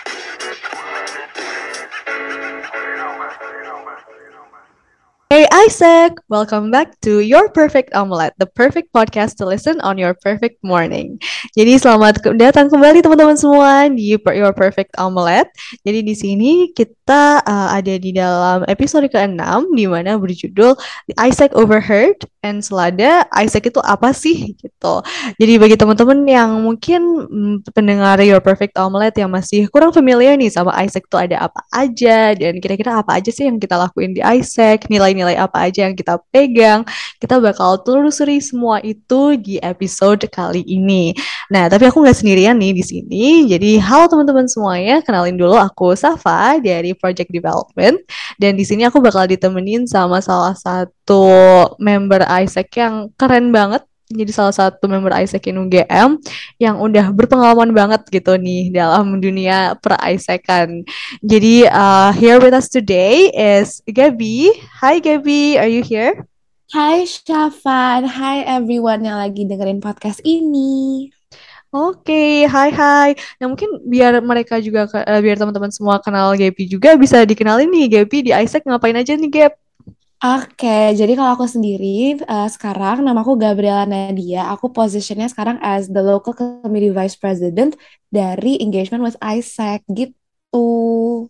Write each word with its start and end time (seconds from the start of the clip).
Isaac, 5.52 6.16
welcome 6.32 6.72
back 6.72 6.96
to 7.04 7.20
Your 7.20 7.52
Perfect 7.52 7.92
Omelette, 7.92 8.32
the 8.40 8.48
perfect 8.48 8.88
podcast 8.88 9.36
to 9.36 9.44
listen 9.44 9.84
on 9.84 10.00
your 10.00 10.16
perfect 10.16 10.56
morning. 10.64 11.20
Jadi 11.52 11.76
selamat 11.76 12.24
datang 12.40 12.72
kembali 12.72 13.04
teman-teman 13.04 13.36
semua 13.36 13.84
di 13.92 14.16
Your 14.16 14.56
Perfect 14.56 14.96
Omelette. 14.96 15.52
Jadi 15.84 16.08
di 16.08 16.16
sini 16.16 16.72
kita 16.72 17.44
uh, 17.44 17.68
ada 17.68 18.00
di 18.00 18.16
dalam 18.16 18.64
episode 18.64 19.04
ke-6 19.12 19.76
di 19.76 19.84
mana 19.84 20.16
berjudul 20.16 20.72
Isaac 21.20 21.52
Overheard 21.52 22.24
and 22.40 22.64
Selada. 22.64 23.28
Isaac 23.36 23.68
itu 23.68 23.84
apa 23.84 24.16
sih 24.16 24.56
gitu. 24.56 25.04
Jadi 25.36 25.52
bagi 25.60 25.76
teman-teman 25.76 26.24
yang 26.24 26.64
mungkin 26.64 27.28
mm, 27.28 27.76
pendengar 27.76 28.16
Your 28.24 28.40
Perfect 28.40 28.80
Omelette 28.80 29.20
yang 29.20 29.28
masih 29.28 29.68
kurang 29.68 29.92
familiar 29.92 30.32
nih 30.40 30.48
sama 30.48 30.72
Isaac 30.80 31.12
itu 31.12 31.20
ada 31.20 31.44
apa 31.44 31.60
aja 31.76 32.32
dan 32.32 32.56
kira-kira 32.56 33.04
apa 33.04 33.20
aja 33.20 33.28
sih 33.28 33.44
yang 33.44 33.60
kita 33.60 33.76
lakuin 33.76 34.16
di 34.16 34.24
Isaac, 34.24 34.88
nilai 34.88 35.12
nilai 35.12 35.41
apa 35.44 35.68
aja 35.68 35.86
yang 35.86 35.94
kita 35.94 36.18
pegang. 36.30 36.82
Kita 37.20 37.38
bakal 37.38 37.82
telusuri 37.84 38.40
semua 38.42 38.80
itu 38.80 39.38
di 39.38 39.60
episode 39.62 40.26
kali 40.32 40.64
ini. 40.66 41.14
Nah, 41.52 41.68
tapi 41.68 41.86
aku 41.86 42.02
nggak 42.02 42.18
sendirian 42.18 42.56
nih 42.58 42.72
di 42.74 42.84
sini. 42.84 43.24
Jadi, 43.46 43.76
halo 43.78 44.08
teman-teman 44.08 44.48
semuanya, 44.48 45.04
kenalin 45.04 45.36
dulu 45.36 45.54
aku 45.54 45.94
Safa 45.94 46.56
dari 46.58 46.96
Project 46.96 47.28
Development. 47.28 48.00
Dan 48.40 48.56
di 48.56 48.64
sini 48.64 48.88
aku 48.88 48.98
bakal 48.98 49.28
ditemenin 49.28 49.84
sama 49.84 50.24
salah 50.24 50.56
satu 50.56 51.28
member 51.76 52.24
Isaac 52.42 52.72
yang 52.74 53.12
keren 53.20 53.52
banget 53.52 53.84
jadi 54.10 54.32
salah 54.34 54.54
satu 54.54 54.84
member 54.90 55.10
Isaac 55.14 55.46
in 55.48 55.62
UGM 55.62 56.20
yang 56.60 56.78
udah 56.78 57.10
berpengalaman 57.14 57.70
banget 57.70 58.02
gitu 58.10 58.36
nih 58.36 58.74
dalam 58.74 59.18
dunia 59.18 59.78
per 59.80 59.96
Isaacan. 60.02 60.84
Jadi 61.24 61.66
uh, 61.66 62.12
here 62.12 62.42
with 62.42 62.52
us 62.52 62.68
today 62.68 63.32
is 63.32 63.80
Gabi. 63.88 64.52
Hi 64.84 64.98
Gabi, 64.98 65.56
are 65.56 65.70
you 65.70 65.82
here? 65.82 66.28
Hai 66.72 67.04
Syafan, 67.04 68.08
hai 68.08 68.48
everyone 68.48 69.04
yang 69.04 69.20
lagi 69.20 69.44
dengerin 69.44 69.84
podcast 69.84 70.24
ini. 70.24 71.12
Oke, 71.72 72.04
okay, 72.04 72.32
hai 72.48 72.68
hai. 72.68 73.10
Nah 73.40 73.48
mungkin 73.48 73.80
biar 73.88 74.20
mereka 74.20 74.60
juga, 74.60 74.84
uh, 74.88 75.20
biar 75.24 75.40
teman-teman 75.40 75.72
semua 75.72 75.96
kenal 76.04 76.36
Gabi 76.36 76.68
juga 76.68 76.96
bisa 77.00 77.24
dikenalin 77.24 77.68
nih 77.68 78.00
Gabi 78.00 78.28
di 78.28 78.32
Isaac 78.32 78.68
ngapain 78.68 78.96
aja 78.96 79.16
nih 79.16 79.32
Gap? 79.32 79.61
Oke, 80.22 80.94
jadi 80.94 81.18
kalau 81.18 81.34
aku 81.34 81.50
sendiri 81.50 82.14
uh, 82.30 82.46
sekarang 82.46 83.02
namaku 83.02 83.34
Gabriela 83.34 83.82
Nadia. 83.82 84.54
Aku 84.54 84.70
positionnya 84.70 85.26
sekarang 85.26 85.58
as 85.58 85.90
the 85.90 85.98
local 85.98 86.30
committee 86.30 86.94
vice 86.94 87.18
president 87.18 87.74
dari 88.06 88.54
engagement 88.62 89.02
with 89.02 89.18
Isaac 89.18 89.82
gitu. 89.90 91.26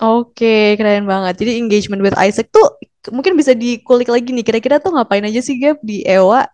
Oke, 0.00 0.80
keren 0.80 1.04
banget. 1.04 1.44
Jadi 1.44 1.60
engagement 1.60 2.00
with 2.00 2.16
Isaac 2.16 2.48
tuh 2.48 2.64
mungkin 3.12 3.36
bisa 3.36 3.52
dikulik 3.52 4.08
lagi 4.08 4.32
nih. 4.32 4.40
Kira-kira 4.40 4.80
tuh 4.80 4.96
ngapain 4.96 5.28
aja 5.28 5.44
sih 5.44 5.60
Gap 5.60 5.84
di 5.84 6.00
EWA? 6.08 6.48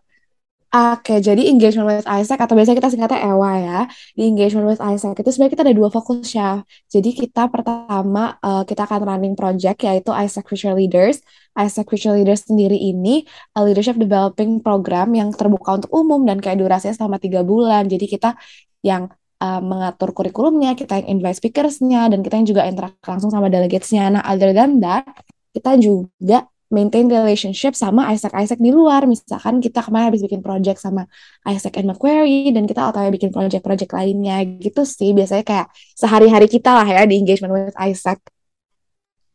Oke, 0.69 1.25
jadi 1.25 1.49
engagement 1.49 1.89
with 1.89 2.05
Isaac 2.05 2.45
atau 2.45 2.53
biasanya 2.53 2.77
kita 2.77 2.93
singkatnya 2.93 3.25
EWA 3.25 3.53
ya. 3.57 3.81
Di 4.13 4.29
engagement 4.29 4.69
with 4.69 4.83
Isaac 4.85 5.17
itu 5.17 5.33
sebenarnya 5.33 5.53
kita 5.57 5.65
ada 5.65 5.73
dua 5.73 5.89
fokus 5.89 6.29
ya. 6.37 6.61
Jadi 6.93 7.17
kita 7.17 7.49
pertama 7.49 8.37
uh, 8.45 8.69
kita 8.69 8.85
akan 8.85 9.01
running 9.09 9.33
project 9.33 9.81
yaitu 9.81 10.13
Isaac 10.13 10.45
Future 10.45 10.77
Leaders. 10.77 11.25
Isaac 11.57 11.89
Future 11.89 12.13
Leaders 12.13 12.45
sendiri 12.45 12.77
ini 12.77 13.25
a 13.57 13.65
leadership 13.65 13.97
developing 13.97 14.61
program 14.61 15.17
yang 15.17 15.33
terbuka 15.33 15.81
untuk 15.81 15.89
umum 15.89 16.29
dan 16.29 16.37
kayak 16.37 16.61
durasinya 16.61 16.93
selama 16.93 17.17
tiga 17.17 17.41
bulan. 17.41 17.89
Jadi 17.89 18.05
kita 18.05 18.37
yang 18.85 19.09
uh, 19.41 19.61
mengatur 19.65 20.13
kurikulumnya, 20.13 20.77
kita 20.77 21.01
yang 21.01 21.17
invite 21.17 21.41
speakersnya, 21.41 22.13
dan 22.13 22.21
kita 22.21 22.45
yang 22.45 22.49
juga 22.49 22.63
interaksi 22.69 23.09
langsung 23.09 23.33
sama 23.33 23.49
delegatesnya. 23.49 24.21
Nah, 24.21 24.23
other 24.29 24.53
than 24.53 24.85
that, 24.85 25.09
kita 25.57 25.81
juga 25.81 26.45
maintain 26.69 27.09
relationship 27.09 27.73
sama 27.73 28.13
Isaac 28.13 28.33
Isaac 28.37 28.61
di 28.61 28.71
luar. 28.73 29.09
Misalkan 29.09 29.61
kita 29.61 29.81
kemarin 29.81 30.13
habis 30.13 30.23
bikin 30.25 30.45
project 30.45 30.79
sama 30.81 31.09
Isaac 31.49 31.77
and 31.81 31.89
Macquarie 31.89 32.53
dan 32.53 32.69
kita 32.69 32.93
otw 32.93 33.09
bikin 33.09 33.33
project-project 33.33 33.93
lainnya 33.93 34.45
gitu 34.61 34.85
sih. 34.85 35.17
Biasanya 35.17 35.45
kayak 35.45 35.67
sehari-hari 35.97 36.47
kita 36.47 36.77
lah 36.77 36.87
ya 36.87 37.09
di 37.09 37.17
engagement 37.17 37.53
with 37.53 37.77
Isaac. 37.81 38.21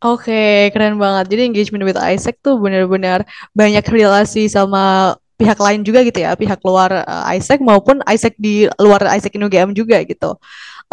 Oke, 0.04 0.28
okay, 0.28 0.58
keren 0.76 1.00
banget. 1.00 1.32
Jadi 1.32 1.42
engagement 1.48 1.88
with 1.88 1.96
Isaac 1.96 2.36
tuh 2.44 2.60
benar-benar 2.60 3.24
banyak 3.56 3.88
relasi 3.88 4.52
sama 4.52 5.16
pihak 5.40 5.56
lain 5.58 5.82
juga 5.82 6.04
gitu 6.04 6.20
ya, 6.22 6.36
pihak 6.36 6.60
luar 6.62 7.08
uh, 7.08 7.24
Isaac 7.32 7.64
maupun 7.64 8.04
Isaac 8.06 8.36
di 8.38 8.68
luar 8.78 9.02
Isaac 9.16 9.32
UGM 9.32 9.72
juga 9.72 10.04
gitu. 10.04 10.38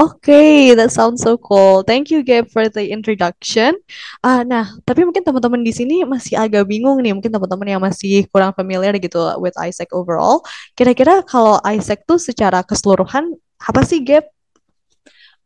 Okay, 0.00 0.72
that 0.72 0.88
sounds 0.88 1.20
so 1.20 1.36
cool. 1.36 1.84
Thank 1.84 2.08
you, 2.08 2.24
Gabe, 2.24 2.48
for 2.48 2.72
the 2.72 2.88
introduction. 2.88 3.76
Uh, 4.24 4.40
nah, 4.48 4.72
tapi 4.88 5.04
mungkin 5.04 5.20
teman-teman 5.20 5.60
di 5.60 5.76
sini 5.76 6.08
masih 6.08 6.40
agak 6.40 6.64
bingung 6.72 7.04
nih. 7.04 7.12
Mungkin 7.12 7.28
teman-teman 7.28 7.68
yang 7.68 7.84
masih 7.84 8.24
kurang 8.32 8.56
familiar 8.56 8.96
gitu 8.96 9.20
with 9.36 9.52
Isaac 9.60 9.92
overall. 9.92 10.40
Kira-kira 10.72 11.20
kalau 11.28 11.60
Isaac 11.68 12.08
tuh 12.08 12.16
secara 12.16 12.64
keseluruhan 12.64 13.36
apa 13.60 13.84
sih, 13.84 14.00
Gabe? 14.00 14.24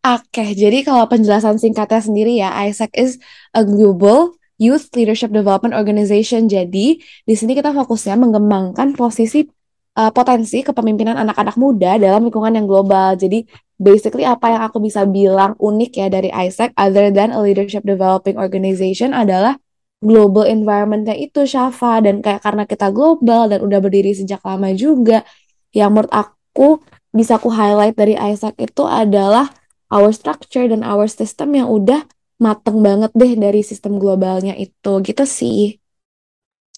Oke, 0.07 0.55
jadi 0.55 0.87
kalau 0.87 1.11
penjelasan 1.11 1.59
singkatnya 1.59 1.99
sendiri 1.99 2.39
ya, 2.39 2.55
Isaac 2.71 2.95
is 2.95 3.19
a 3.59 3.67
global 3.67 4.39
youth 4.63 4.87
leadership 4.95 5.35
development 5.35 5.75
organization. 5.75 6.47
Jadi 6.47 7.03
di 7.03 7.35
sini 7.35 7.59
kita 7.59 7.75
fokusnya 7.75 8.15
mengembangkan 8.15 8.95
posisi 8.95 9.51
uh, 9.99 10.11
potensi 10.11 10.63
kepemimpinan 10.63 11.19
anak-anak 11.19 11.57
muda 11.59 11.97
dalam 11.99 12.27
lingkungan 12.27 12.55
yang 12.55 12.67
global. 12.67 13.15
Jadi 13.19 13.47
basically 13.79 14.23
apa 14.23 14.55
yang 14.55 14.63
aku 14.67 14.79
bisa 14.79 15.03
bilang 15.07 15.59
unik 15.59 15.93
ya 15.99 16.07
dari 16.11 16.31
Isaac 16.31 16.75
other 16.79 17.11
than 17.11 17.35
a 17.35 17.41
leadership 17.43 17.83
developing 17.83 18.39
organization 18.39 19.11
adalah 19.11 19.59
global 20.05 20.45
environmentnya 20.45 21.17
itu 21.17 21.49
Shafa 21.49 22.05
dan 22.05 22.21
kayak 22.21 22.45
karena 22.45 22.69
kita 22.69 22.93
global 22.93 23.49
dan 23.49 23.65
udah 23.65 23.81
berdiri 23.81 24.13
sejak 24.13 24.45
lama 24.45 24.71
juga 24.77 25.25
yang 25.73 25.91
menurut 25.91 26.13
aku 26.13 26.85
bisa 27.11 27.41
aku 27.41 27.51
highlight 27.51 27.97
dari 27.97 28.15
Isaac 28.15 28.55
itu 28.61 28.85
adalah 28.85 29.51
our 29.91 30.11
structure 30.13 30.67
dan 30.69 30.85
our 30.85 31.09
system 31.09 31.57
yang 31.57 31.71
udah 31.71 32.05
mateng 32.39 32.83
banget 32.83 33.11
deh 33.15 33.33
dari 33.39 33.63
sistem 33.63 33.97
globalnya 33.97 34.55
itu 34.59 34.93
gitu 35.03 35.25
sih. 35.25 35.79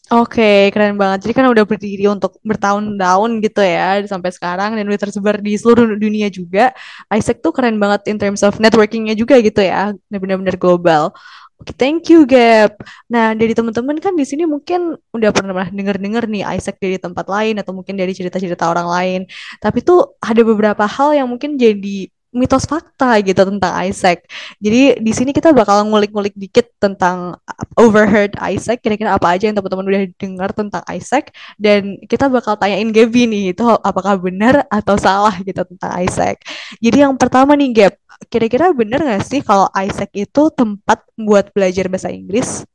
Oke, 0.07 0.71
keren 0.71 0.95
banget. 0.95 1.27
Jadi 1.27 1.35
kan 1.35 1.51
udah 1.51 1.67
berdiri 1.67 2.07
untuk 2.07 2.39
bertahun-tahun 2.47 3.31
gitu 3.43 3.59
ya 3.59 4.07
sampai 4.07 4.31
sekarang 4.31 4.79
dan 4.79 4.87
udah 4.87 5.01
tersebar 5.03 5.43
di 5.43 5.59
seluruh 5.59 5.99
dunia 5.99 6.31
juga. 6.31 6.71
Isaac 7.11 7.43
tuh 7.43 7.51
keren 7.51 7.75
banget 7.83 8.07
in 8.07 8.15
terms 8.15 8.47
of 8.47 8.55
networkingnya 8.63 9.19
juga 9.19 9.35
gitu 9.43 9.67
ya, 9.67 9.91
benar-benar 10.07 10.55
global. 10.63 11.11
Oke, 11.59 11.75
thank 11.75 12.07
you 12.07 12.23
Gap. 12.23 12.79
Nah, 13.11 13.35
dari 13.35 13.51
teman-teman 13.51 13.99
kan 13.99 14.15
di 14.15 14.23
sini 14.23 14.47
mungkin 14.47 14.95
udah 15.11 15.31
pernah 15.35 15.67
denger-denger 15.75 16.31
nih 16.31 16.43
Isaac 16.55 16.79
dari 16.79 17.03
tempat 17.03 17.27
lain 17.27 17.59
atau 17.59 17.75
mungkin 17.75 17.99
dari 17.99 18.15
cerita-cerita 18.15 18.71
orang 18.71 18.87
lain. 18.87 19.21
Tapi 19.59 19.83
tuh 19.83 20.15
ada 20.23 20.43
beberapa 20.47 20.87
hal 20.87 21.19
yang 21.19 21.27
mungkin 21.27 21.59
jadi 21.59 22.15
mitos 22.37 22.69
fakta 22.69 23.17
gitu 23.25 23.41
tentang 23.49 23.73
Isaac. 23.89 24.29
Jadi 24.61 25.01
di 25.01 25.13
sini 25.17 25.33
kita 25.33 25.57
bakal 25.57 25.89
ngulik-ngulik 25.89 26.37
dikit 26.37 26.69
tentang 26.77 27.41
overheard 27.81 28.37
Isaac. 28.53 28.85
Kira-kira 28.85 29.17
apa 29.17 29.33
aja 29.33 29.49
yang 29.49 29.57
teman-teman 29.57 29.89
udah 29.89 30.03
dengar 30.21 30.51
tentang 30.53 30.85
Isaac 30.93 31.33
dan 31.57 31.97
kita 32.05 32.29
bakal 32.29 32.61
tanyain 32.61 32.93
Gaby 32.93 33.25
nih 33.27 33.43
itu 33.57 33.65
apakah 33.65 34.21
benar 34.21 34.69
atau 34.69 35.01
salah 35.01 35.35
gitu 35.41 35.65
tentang 35.65 35.93
Isaac. 36.05 36.45
Jadi 36.79 37.03
yang 37.03 37.17
pertama 37.17 37.57
nih 37.57 37.73
Gab, 37.73 37.95
kira-kira 38.29 38.71
benar 38.77 39.01
gak 39.01 39.25
sih 39.25 39.41
kalau 39.41 39.73
Isaac 39.73 40.13
itu 40.13 40.43
tempat 40.53 41.01
buat 41.17 41.49
belajar 41.57 41.89
bahasa 41.89 42.13
Inggris? 42.13 42.69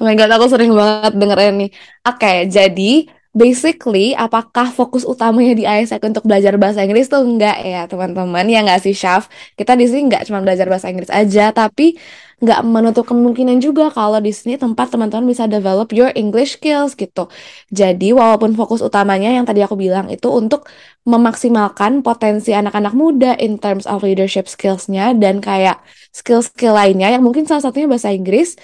Oh 0.00 0.02
my 0.02 0.18
god, 0.18 0.34
aku 0.34 0.50
sering 0.50 0.74
banget 0.74 1.14
dengerin 1.14 1.54
nih. 1.66 1.70
Oke, 2.02 2.18
okay, 2.18 2.36
jadi 2.50 3.06
basically 3.30 4.10
apakah 4.18 4.74
fokus 4.74 5.06
utamanya 5.06 5.54
di 5.54 5.62
Isaac 5.62 6.02
untuk 6.02 6.26
belajar 6.26 6.58
bahasa 6.58 6.82
Inggris 6.82 7.06
tuh 7.06 7.22
enggak 7.22 7.62
ya 7.62 7.86
teman-teman? 7.86 8.42
Ya 8.50 8.60
enggak 8.66 8.82
sih 8.82 8.94
Syaf 8.94 9.30
kita 9.54 9.78
di 9.78 9.86
sini 9.86 10.10
enggak 10.10 10.26
cuma 10.26 10.42
belajar 10.42 10.66
bahasa 10.66 10.90
Inggris 10.90 11.10
aja 11.14 11.54
tapi 11.54 11.94
enggak 12.42 12.60
menutup 12.66 13.04
kemungkinan 13.06 13.62
juga 13.62 13.92
kalau 13.94 14.18
di 14.18 14.34
sini 14.34 14.58
tempat 14.58 14.90
teman-teman 14.90 15.30
bisa 15.30 15.46
develop 15.46 15.94
your 15.94 16.10
English 16.18 16.58
skills 16.58 16.98
gitu. 16.98 17.30
Jadi 17.70 18.10
walaupun 18.10 18.58
fokus 18.58 18.82
utamanya 18.82 19.30
yang 19.30 19.46
tadi 19.46 19.62
aku 19.62 19.78
bilang 19.78 20.10
itu 20.10 20.26
untuk 20.26 20.66
memaksimalkan 21.06 22.02
potensi 22.02 22.50
anak-anak 22.50 22.92
muda 22.98 23.38
in 23.38 23.62
terms 23.62 23.86
of 23.86 24.02
leadership 24.02 24.50
skillsnya 24.50 25.14
dan 25.14 25.38
kayak 25.38 25.78
skill-skill 26.10 26.74
lainnya 26.74 27.14
yang 27.14 27.22
mungkin 27.22 27.46
salah 27.46 27.62
satunya 27.62 27.86
bahasa 27.86 28.10
Inggris 28.10 28.58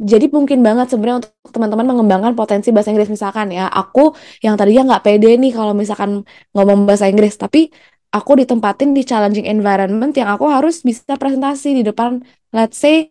jadi 0.00 0.32
mungkin 0.32 0.64
banget 0.64 0.96
sebenarnya 0.96 1.28
untuk 1.28 1.32
teman-teman 1.50 1.86
mengembangkan 1.86 2.32
potensi 2.38 2.70
bahasa 2.74 2.94
Inggris 2.94 3.10
misalkan 3.10 3.50
ya 3.52 3.66
aku 3.68 4.14
yang 4.40 4.54
tadinya 4.56 4.94
nggak 4.96 5.02
pede 5.06 5.36
nih 5.36 5.52
kalau 5.52 5.74
misalkan 5.76 6.22
ngomong 6.54 6.88
bahasa 6.88 7.06
Inggris 7.10 7.36
tapi 7.36 7.70
aku 8.10 8.42
ditempatin 8.42 8.90
di 8.96 9.02
challenging 9.06 9.46
environment 9.46 10.14
yang 10.14 10.30
aku 10.34 10.50
harus 10.50 10.82
bisa 10.82 11.14
presentasi 11.14 11.78
di 11.78 11.82
depan 11.86 12.22
let's 12.50 12.78
say 12.78 13.10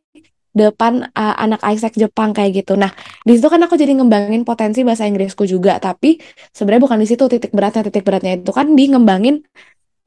depan 0.49 1.07
uh, 1.13 1.35
anak 1.37 1.61
Isaac 1.61 1.93
Jepang 1.93 2.33
kayak 2.33 2.65
gitu. 2.65 2.73
Nah, 2.73 2.89
di 3.21 3.37
situ 3.37 3.47
kan 3.47 3.61
aku 3.61 3.77
jadi 3.77 3.93
ngembangin 3.95 4.41
potensi 4.43 4.81
bahasa 4.81 5.05
Inggrisku 5.05 5.45
juga, 5.45 5.77
tapi 5.77 6.17
sebenarnya 6.51 6.81
bukan 6.83 6.97
di 6.99 7.07
situ 7.07 7.23
titik 7.29 7.53
beratnya. 7.53 7.85
Titik 7.85 8.03
beratnya 8.03 8.41
itu 8.41 8.49
kan 8.49 8.73
di 8.73 8.89
ngembangin 8.89 9.45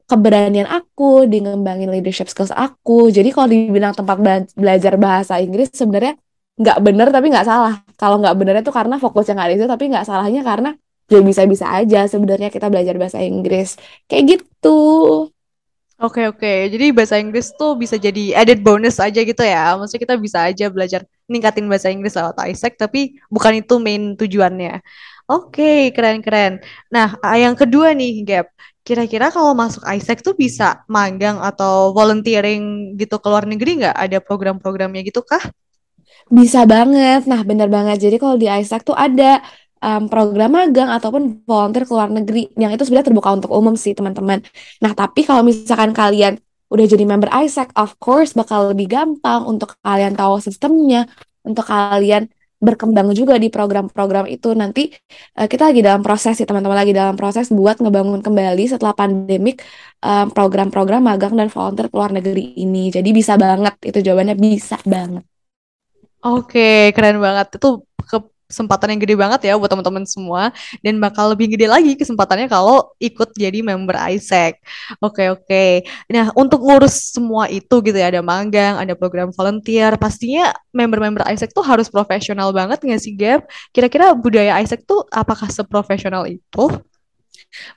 keberanian 0.03 0.67
aku, 0.67 1.25
di 1.31 1.41
ngembangin 1.41 1.89
leadership 1.89 2.27
skills 2.27 2.51
aku. 2.51 3.07
Jadi 3.09 3.31
kalau 3.31 3.47
dibilang 3.49 3.95
tempat 3.95 4.19
belajar 4.53 4.93
bahasa 4.99 5.39
Inggris 5.39 5.71
sebenarnya 5.71 6.19
nggak 6.59 6.77
bener 6.83 7.07
tapi 7.09 7.31
nggak 7.31 7.47
salah. 7.47 7.82
Kalau 7.99 8.21
nggak 8.21 8.35
benernya 8.39 8.63
itu 8.65 8.73
karena 8.73 8.95
fokusnya 8.97 9.33
nggak 9.37 9.49
di 9.49 9.55
situ, 9.59 9.67
tapi 9.69 9.83
nggak 9.91 10.05
salahnya 10.07 10.41
karena 10.45 10.69
ya 11.11 11.19
bisa-bisa 11.19 11.65
aja 11.69 12.07
sebenarnya 12.07 12.49
kita 12.49 12.67
belajar 12.73 12.95
bahasa 13.01 13.19
Inggris. 13.21 13.75
Kayak 14.09 14.23
gitu. 14.39 14.79
Oke 16.03 16.25
oke, 16.27 16.67
jadi 16.73 16.91
bahasa 16.91 17.15
Inggris 17.21 17.53
tuh 17.55 17.79
bisa 17.79 17.95
jadi 17.95 18.35
added 18.35 18.59
bonus 18.65 18.99
aja 18.99 19.21
gitu 19.23 19.39
ya. 19.45 19.77
Maksudnya 19.79 20.01
kita 20.03 20.15
bisa 20.19 20.39
aja 20.49 20.65
belajar 20.67 21.01
ningkatin 21.31 21.69
bahasa 21.71 21.87
Inggris 21.93 22.17
lewat 22.17 22.35
ISEC, 22.49 22.75
tapi 22.75 23.21
bukan 23.31 23.61
itu 23.63 23.77
main 23.79 24.17
tujuannya. 24.19 24.83
Oke, 25.31 25.95
keren-keren. 25.95 26.59
Nah, 26.91 27.15
yang 27.39 27.55
kedua 27.55 27.95
nih, 27.95 28.25
Gap. 28.27 28.51
Kira-kira 28.83 29.31
kalau 29.31 29.55
masuk 29.55 29.79
ISEC 29.87 30.19
tuh 30.19 30.35
bisa 30.35 30.83
magang 30.91 31.39
atau 31.39 31.95
volunteering 31.95 32.93
gitu 32.99 33.15
ke 33.23 33.27
luar 33.31 33.47
negeri 33.47 33.79
nggak? 33.79 33.95
Ada 33.95 34.17
program-programnya 34.19 35.07
gitu 35.07 35.23
kah? 35.23 35.39
Bisa 36.31 36.63
banget. 36.63 37.27
Nah, 37.29 37.41
benar 37.45 37.67
banget. 37.69 37.97
Jadi 38.09 38.15
kalau 38.17 38.35
di 38.39 38.47
ISEC 38.47 38.81
tuh 38.87 38.97
ada 38.97 39.43
um, 39.83 40.03
program 40.07 40.49
magang 40.55 40.89
ataupun 40.89 41.43
volunteer 41.43 41.83
ke 41.83 41.91
luar 41.91 42.09
negeri 42.09 42.47
yang 42.55 42.71
itu 42.71 42.87
sebenarnya 42.87 43.11
terbuka 43.11 43.29
untuk 43.35 43.51
umum 43.51 43.75
sih 43.75 43.91
teman-teman. 43.91 44.39
Nah 44.79 44.91
tapi 44.95 45.27
kalau 45.27 45.43
misalkan 45.43 45.91
kalian 45.91 46.39
udah 46.71 46.85
jadi 46.87 47.03
member 47.05 47.29
ISEC, 47.29 47.75
of 47.77 47.99
course 47.99 48.33
bakal 48.33 48.71
lebih 48.71 48.89
gampang 48.89 49.45
untuk 49.45 49.77
kalian 49.85 50.17
tahu 50.17 50.39
sistemnya, 50.41 51.05
untuk 51.45 51.67
kalian 51.67 52.31
berkembang 52.63 53.11
juga 53.11 53.35
di 53.35 53.51
program-program 53.51 54.23
itu 54.31 54.55
nanti 54.55 54.87
uh, 55.35 55.47
kita 55.51 55.67
lagi 55.67 55.83
dalam 55.83 55.99
proses 55.99 56.39
sih 56.39 56.47
teman-teman 56.47 56.79
lagi 56.79 56.95
dalam 56.95 57.19
proses 57.19 57.51
buat 57.51 57.75
ngebangun 57.83 58.23
kembali 58.23 58.63
setelah 58.71 58.95
pandemik 58.95 59.59
um, 59.99 60.31
program-program 60.31 61.03
magang 61.03 61.35
dan 61.35 61.51
volunteer 61.51 61.91
ke 61.91 61.95
luar 61.99 62.15
negeri 62.15 62.55
ini 62.63 62.87
jadi 62.87 63.09
bisa 63.11 63.35
banget 63.35 63.75
itu 63.83 63.99
jawabannya 63.99 64.39
bisa 64.39 64.79
banget 64.87 65.27
Oke, 66.23 66.95
keren 66.95 67.19
banget. 67.19 67.59
Itu 67.59 67.83
ke 68.07 68.17
kesempatan 68.53 68.93
yang 68.93 69.01
gede 69.01 69.15
banget 69.17 69.39
ya 69.49 69.57
buat 69.57 69.65
teman-teman 69.65 70.05
semua 70.05 70.53
dan 70.85 71.01
bakal 71.01 71.33
lebih 71.33 71.57
gede 71.57 71.65
lagi 71.65 71.97
kesempatannya 71.97 72.45
kalau 72.45 72.93
ikut 73.01 73.33
jadi 73.33 73.65
member 73.65 73.97
ISEC. 74.13 74.61
Oke 75.01 75.33
oke. 75.33 75.81
Nah 76.13 76.29
untuk 76.37 76.61
ngurus 76.61 77.17
semua 77.17 77.49
itu 77.49 77.81
gitu 77.81 77.97
ya 77.97 78.13
ada 78.13 78.21
magang, 78.21 78.77
ada 78.77 78.93
program 78.93 79.33
volunteer, 79.33 79.97
pastinya 79.97 80.53
member-member 80.69 81.25
ISEC 81.33 81.49
tuh 81.49 81.65
harus 81.65 81.89
profesional 81.89 82.53
banget 82.53 82.77
nggak 82.85 83.01
sih 83.01 83.17
Gap? 83.17 83.49
Kira-kira 83.73 84.13
budaya 84.13 84.61
ISEC 84.61 84.85
tuh 84.85 85.01
apakah 85.09 85.49
seprofesional 85.49 86.29
itu? 86.29 86.63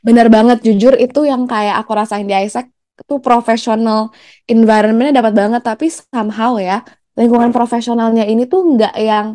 Bener 0.04 0.28
banget, 0.28 0.60
jujur 0.64 0.92
itu 0.96 1.24
yang 1.24 1.48
kayak 1.48 1.80
aku 1.80 1.90
rasain 1.96 2.28
di 2.28 2.36
ISEC 2.36 2.68
tuh 3.08 3.20
profesional 3.20 4.08
environmentnya 4.48 5.20
dapat 5.20 5.32
banget 5.36 5.62
tapi 5.64 5.86
somehow 5.92 6.56
ya 6.56 6.80
lingkungan 7.16 7.50
profesionalnya 7.50 8.24
ini 8.28 8.44
tuh 8.46 8.60
nggak 8.76 8.94
yang 9.00 9.26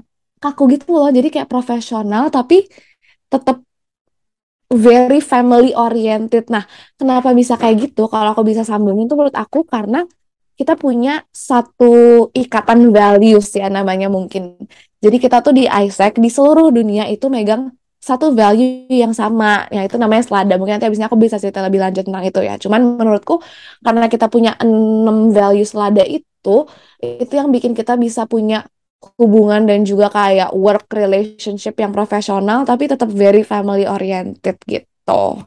kaku 0.42 0.64
gitu 0.74 0.94
loh. 0.98 1.10
Jadi 1.10 1.28
kayak 1.34 1.50
profesional 1.50 2.30
tapi 2.34 2.66
tetap 3.30 3.62
very 4.72 5.20
family 5.20 5.76
oriented. 5.76 6.48
Nah 6.48 6.64
kenapa 6.96 7.36
bisa 7.36 7.60
kayak 7.60 7.92
gitu? 7.92 8.08
Kalau 8.08 8.32
aku 8.34 8.44
bisa 8.48 8.64
sambungin 8.64 9.06
tuh 9.10 9.20
menurut 9.20 9.36
aku 9.36 9.68
karena 9.68 10.08
kita 10.56 10.78
punya 10.78 11.26
satu 11.34 12.30
ikatan 12.32 12.94
values 12.94 13.52
ya 13.58 13.68
namanya 13.68 14.08
mungkin. 14.08 14.56
Jadi 15.02 15.18
kita 15.18 15.42
tuh 15.42 15.58
di 15.58 15.66
ISEC 15.66 16.22
di 16.22 16.30
seluruh 16.30 16.70
dunia 16.70 17.10
itu 17.10 17.28
megang 17.28 17.74
satu 18.02 18.34
value 18.34 18.90
yang 18.90 19.14
sama. 19.14 19.66
Ya 19.74 19.86
itu 19.86 19.98
namanya 19.98 20.24
selada. 20.26 20.54
Mungkin 20.58 20.78
nanti 20.78 20.88
abisnya 20.90 21.10
aku 21.10 21.18
bisa 21.18 21.38
cerita 21.42 21.62
lebih 21.66 21.82
lanjut 21.82 22.06
tentang 22.08 22.24
itu 22.26 22.40
ya. 22.46 22.56
Cuman 22.62 22.98
menurutku 22.98 23.42
karena 23.82 24.06
kita 24.08 24.30
punya 24.30 24.54
enam 24.62 25.34
value 25.34 25.66
selada 25.66 26.06
itu 26.06 26.31
itu 27.02 27.34
yang 27.38 27.54
bikin 27.54 27.78
kita 27.78 27.94
bisa 27.96 28.26
punya 28.26 28.66
hubungan 29.18 29.66
dan 29.66 29.82
juga 29.82 30.14
kayak 30.14 30.54
work 30.54 30.86
relationship 30.94 31.74
yang 31.82 31.90
profesional 31.90 32.62
tapi 32.66 32.86
tetap 32.86 33.10
very 33.10 33.42
family 33.42 33.90
oriented 33.90 34.58
gitu. 34.70 35.42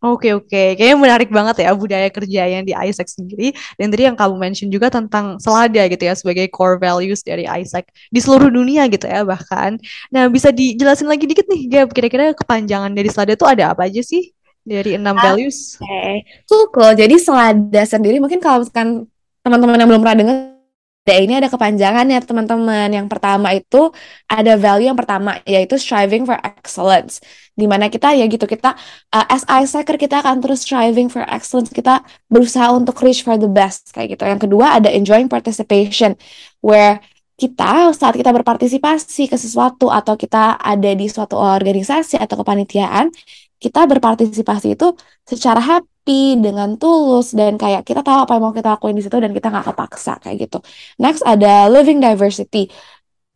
Oke 0.00 0.32
oke, 0.32 0.80
kayaknya 0.80 0.96
menarik 0.96 1.28
banget 1.28 1.60
ya 1.60 1.76
budaya 1.76 2.08
kerja 2.08 2.48
yang 2.48 2.64
di 2.64 2.72
ISEC 2.72 3.04
sendiri. 3.04 3.52
Dan 3.76 3.92
tadi 3.92 4.08
yang 4.08 4.16
kamu 4.16 4.32
mention 4.40 4.72
juga 4.72 4.88
tentang 4.88 5.36
selada 5.36 5.84
gitu 5.92 6.00
ya 6.00 6.16
sebagai 6.16 6.48
core 6.48 6.80
values 6.80 7.20
dari 7.20 7.44
ISEC 7.44 7.84
di 8.08 8.16
seluruh 8.16 8.48
dunia 8.48 8.88
gitu 8.88 9.04
ya 9.04 9.28
bahkan. 9.28 9.76
Nah 10.08 10.32
bisa 10.32 10.48
dijelasin 10.56 11.04
lagi 11.04 11.28
dikit 11.28 11.44
nih, 11.52 11.68
Gab, 11.68 11.92
kira-kira 11.92 12.32
kepanjangan 12.32 12.96
dari 12.96 13.12
selada 13.12 13.36
itu 13.36 13.44
ada 13.44 13.76
apa 13.76 13.92
aja 13.92 14.00
sih 14.00 14.32
dari 14.64 14.96
enam 14.96 15.20
values? 15.20 15.76
Oke, 15.84 16.24
okay. 16.48 16.72
cool. 16.72 16.92
Jadi 16.96 17.20
selada 17.20 17.82
sendiri 17.84 18.24
mungkin 18.24 18.40
kalau 18.40 18.64
misalkan 18.64 19.04
teman-teman 19.50 19.82
yang 19.82 19.90
belum 19.90 20.02
pernah 20.06 20.18
dengar 20.22 20.36
ini 21.18 21.42
ada 21.42 21.50
kepanjangannya 21.50 22.22
teman-teman. 22.22 22.86
Yang 22.94 23.06
pertama 23.10 23.50
itu 23.50 23.90
ada 24.30 24.54
value 24.54 24.86
yang 24.86 24.94
pertama 24.94 25.42
yaitu 25.42 25.74
striving 25.74 26.22
for 26.22 26.38
excellence. 26.38 27.18
Di 27.58 27.66
mana 27.66 27.90
kita 27.90 28.14
ya 28.14 28.30
gitu 28.30 28.46
kita 28.46 28.78
uh, 29.10 29.26
as 29.26 29.42
Isaker 29.50 29.98
kita 29.98 30.22
akan 30.22 30.38
terus 30.38 30.62
striving 30.62 31.10
for 31.10 31.26
excellence. 31.26 31.74
Kita 31.74 32.06
berusaha 32.30 32.70
untuk 32.70 32.94
reach 33.02 33.26
for 33.26 33.34
the 33.34 33.50
best 33.50 33.90
kayak 33.90 34.14
gitu. 34.14 34.22
Yang 34.22 34.46
kedua 34.46 34.78
ada 34.78 34.86
enjoying 34.94 35.26
participation 35.26 36.14
where 36.62 37.02
kita 37.34 37.90
saat 37.96 38.14
kita 38.14 38.30
berpartisipasi 38.36 39.32
ke 39.32 39.36
sesuatu 39.40 39.88
atau 39.88 40.14
kita 40.14 40.60
ada 40.60 40.92
di 40.92 41.08
suatu 41.08 41.40
organisasi 41.40 42.20
atau 42.20 42.44
kepanitiaan, 42.44 43.08
kita 43.56 43.88
berpartisipasi 43.88 44.76
itu 44.76 44.92
secara 45.24 45.56
happy 45.56 45.89
dengan 46.06 46.74
tulus 46.80 47.36
dan 47.36 47.54
kayak 47.60 47.86
kita 47.86 48.00
tahu 48.00 48.24
apa 48.24 48.32
yang 48.34 48.42
mau 48.42 48.54
kita 48.56 48.74
lakuin 48.74 48.96
di 48.98 49.02
situ 49.04 49.16
dan 49.20 49.30
kita 49.30 49.46
nggak 49.52 49.66
kepaksa 49.74 50.18
kayak 50.22 50.36
gitu. 50.48 50.58
Next 50.98 51.22
ada 51.22 51.70
living 51.70 52.00
diversity. 52.02 52.72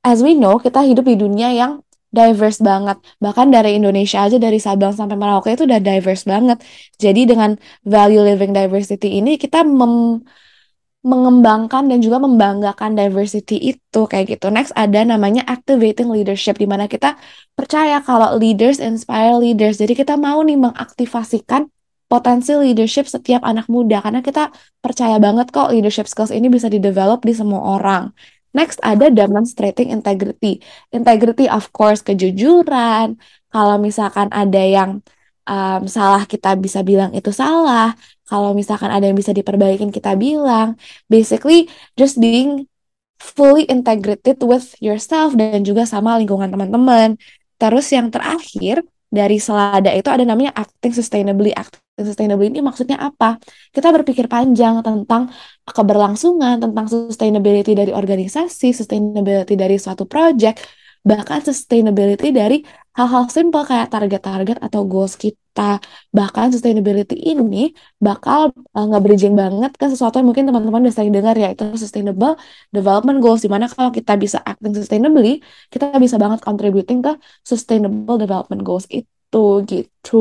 As 0.05 0.20
we 0.20 0.37
know, 0.37 0.61
kita 0.61 0.84
hidup 0.84 1.05
di 1.08 1.16
dunia 1.16 1.49
yang 1.55 1.84
diverse 2.14 2.62
banget. 2.62 2.99
Bahkan 3.19 3.50
dari 3.50 3.75
Indonesia 3.78 4.22
aja 4.22 4.38
dari 4.38 4.62
Sabang 4.62 4.94
sampai 4.94 5.19
Merauke 5.19 5.50
itu 5.55 5.66
udah 5.66 5.81
diverse 5.82 6.22
banget. 6.25 6.62
Jadi 7.00 7.26
dengan 7.26 7.58
value 7.82 8.22
living 8.22 8.55
diversity 8.55 9.19
ini 9.19 9.34
kita 9.34 9.67
mengembangkan 11.05 11.90
dan 11.90 11.99
juga 12.00 12.17
membanggakan 12.22 12.96
diversity 12.96 13.60
itu 13.60 14.00
kayak 14.08 14.38
gitu. 14.38 14.49
Next 14.49 14.72
ada 14.72 15.05
namanya 15.05 15.44
activating 15.44 16.08
leadership 16.08 16.56
di 16.56 16.64
mana 16.64 16.88
kita 16.88 17.19
percaya 17.52 18.00
kalau 18.00 18.38
leaders 18.40 18.81
inspire 18.81 19.37
leaders. 19.37 19.82
Jadi 19.82 19.93
kita 19.99 20.14
mau 20.17 20.40
nih 20.40 20.56
mengaktifasikan 20.56 21.69
potensi 22.14 22.55
leadership 22.55 23.11
setiap 23.11 23.43
anak 23.43 23.67
muda 23.67 23.98
karena 23.98 24.22
kita 24.22 24.55
percaya 24.79 25.19
banget 25.19 25.50
kok 25.50 25.74
leadership 25.74 26.06
skills 26.06 26.31
ini 26.31 26.46
bisa 26.46 26.70
didevelop 26.70 27.27
di 27.27 27.34
semua 27.34 27.58
orang. 27.74 28.15
Next 28.55 28.79
ada 28.86 29.10
demonstrating 29.10 29.91
integrity. 29.91 30.62
Integrity 30.94 31.50
of 31.50 31.74
course 31.74 32.06
kejujuran. 32.06 33.19
Kalau 33.50 33.77
misalkan 33.82 34.31
ada 34.31 34.62
yang 34.62 35.03
um, 35.50 35.82
salah 35.91 36.22
kita 36.22 36.55
bisa 36.55 36.86
bilang 36.86 37.10
itu 37.19 37.34
salah. 37.34 37.98
Kalau 38.31 38.55
misalkan 38.55 38.94
ada 38.94 39.10
yang 39.10 39.19
bisa 39.19 39.34
diperbaikin 39.34 39.91
kita 39.91 40.15
bilang. 40.15 40.79
Basically 41.10 41.67
just 41.98 42.22
being 42.22 42.70
fully 43.19 43.67
integrated 43.67 44.38
with 44.46 44.79
yourself 44.79 45.34
dan 45.34 45.67
juga 45.67 45.82
sama 45.82 46.15
lingkungan 46.22 46.55
teman-teman. 46.55 47.19
Terus 47.58 47.91
yang 47.91 48.15
terakhir 48.15 48.86
dari 49.10 49.43
selada 49.43 49.91
itu 49.91 50.06
ada 50.15 50.22
namanya 50.22 50.55
acting 50.55 50.94
sustainably. 50.94 51.50
Acting 51.55 51.83
sustainably 51.94 52.51
ini 52.51 52.58
maksudnya 52.58 52.98
apa? 52.98 53.39
Kita 53.70 53.94
berpikir 53.94 54.27
panjang 54.27 54.82
tentang 54.82 55.31
keberlangsungan, 55.63 56.58
tentang 56.58 56.86
sustainability 56.91 57.72
dari 57.79 57.94
organisasi, 57.94 58.74
sustainability 58.74 59.55
dari 59.55 59.79
suatu 59.79 60.05
project, 60.10 60.58
bahkan 61.06 61.39
sustainability 61.44 62.34
dari 62.34 62.67
hal-hal 62.98 63.31
simple 63.31 63.63
kayak 63.63 63.91
target-target 63.94 64.58
atau 64.58 64.82
goals 64.86 65.15
kita. 65.15 65.79
Bahkan 66.10 66.51
sustainability 66.55 67.15
ini 67.15 67.70
bakal 68.03 68.51
uh, 68.74 68.86
nge-bridging 68.91 69.39
banget 69.39 69.70
ke 69.79 69.86
sesuatu 69.86 70.19
yang 70.19 70.27
mungkin 70.31 70.51
teman-teman 70.51 70.82
udah 70.91 70.94
sering 70.94 71.15
dengar 71.15 71.34
ya, 71.39 71.55
itu 71.55 71.63
sustainable 71.79 72.34
development 72.74 73.19
goals. 73.22 73.46
Di 73.46 73.51
mana 73.51 73.70
kalau 73.70 73.94
kita 73.94 74.19
bisa 74.19 74.43
acting 74.43 74.74
sustainably, 74.74 75.39
kita 75.70 75.94
bisa 76.03 76.19
banget 76.19 76.43
contributing 76.43 77.06
ke 77.06 77.13
sustainable 77.46 78.19
development 78.19 78.67
goals 78.67 78.86
itu 78.91 79.44
gitu. 79.70 80.19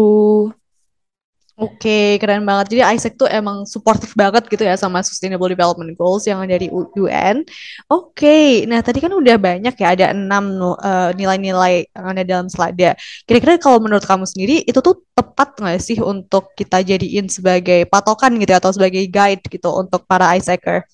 Oke, 1.54 2.18
keren 2.18 2.42
banget. 2.50 2.74
Jadi 2.74 2.82
Isaac 2.98 3.14
tuh 3.14 3.30
emang 3.30 3.62
supportive 3.70 4.10
banget 4.18 4.50
gitu 4.50 4.66
ya 4.66 4.74
sama 4.74 5.06
Sustainable 5.06 5.46
Development 5.54 5.94
Goals 5.94 6.26
yang 6.26 6.42
dari 6.50 6.66
UN. 6.74 7.46
Oke, 7.94 8.66
nah 8.66 8.82
tadi 8.82 8.98
kan 8.98 9.14
udah 9.14 9.38
banyak 9.38 9.76
ya, 9.78 9.88
ada 9.94 10.06
enam 10.18 10.74
uh, 10.74 11.14
nilai-nilai 11.14 11.86
yang 11.94 12.06
ada 12.10 12.24
dalam 12.26 12.48
selada. 12.50 12.98
Kira-kira 13.30 13.62
kalau 13.62 13.78
menurut 13.78 14.02
kamu 14.02 14.26
sendiri, 14.26 14.66
itu 14.66 14.82
tuh 14.82 15.06
tepat 15.14 15.54
nggak 15.62 15.78
sih 15.78 16.02
untuk 16.02 16.58
kita 16.58 16.82
jadiin 16.82 17.30
sebagai 17.30 17.86
patokan 17.86 18.34
gitu 18.42 18.50
ya, 18.50 18.58
atau 18.58 18.74
sebagai 18.74 19.06
guide 19.06 19.46
gitu 19.46 19.70
untuk 19.78 20.10
para 20.10 20.34
Isaacer? 20.34 20.90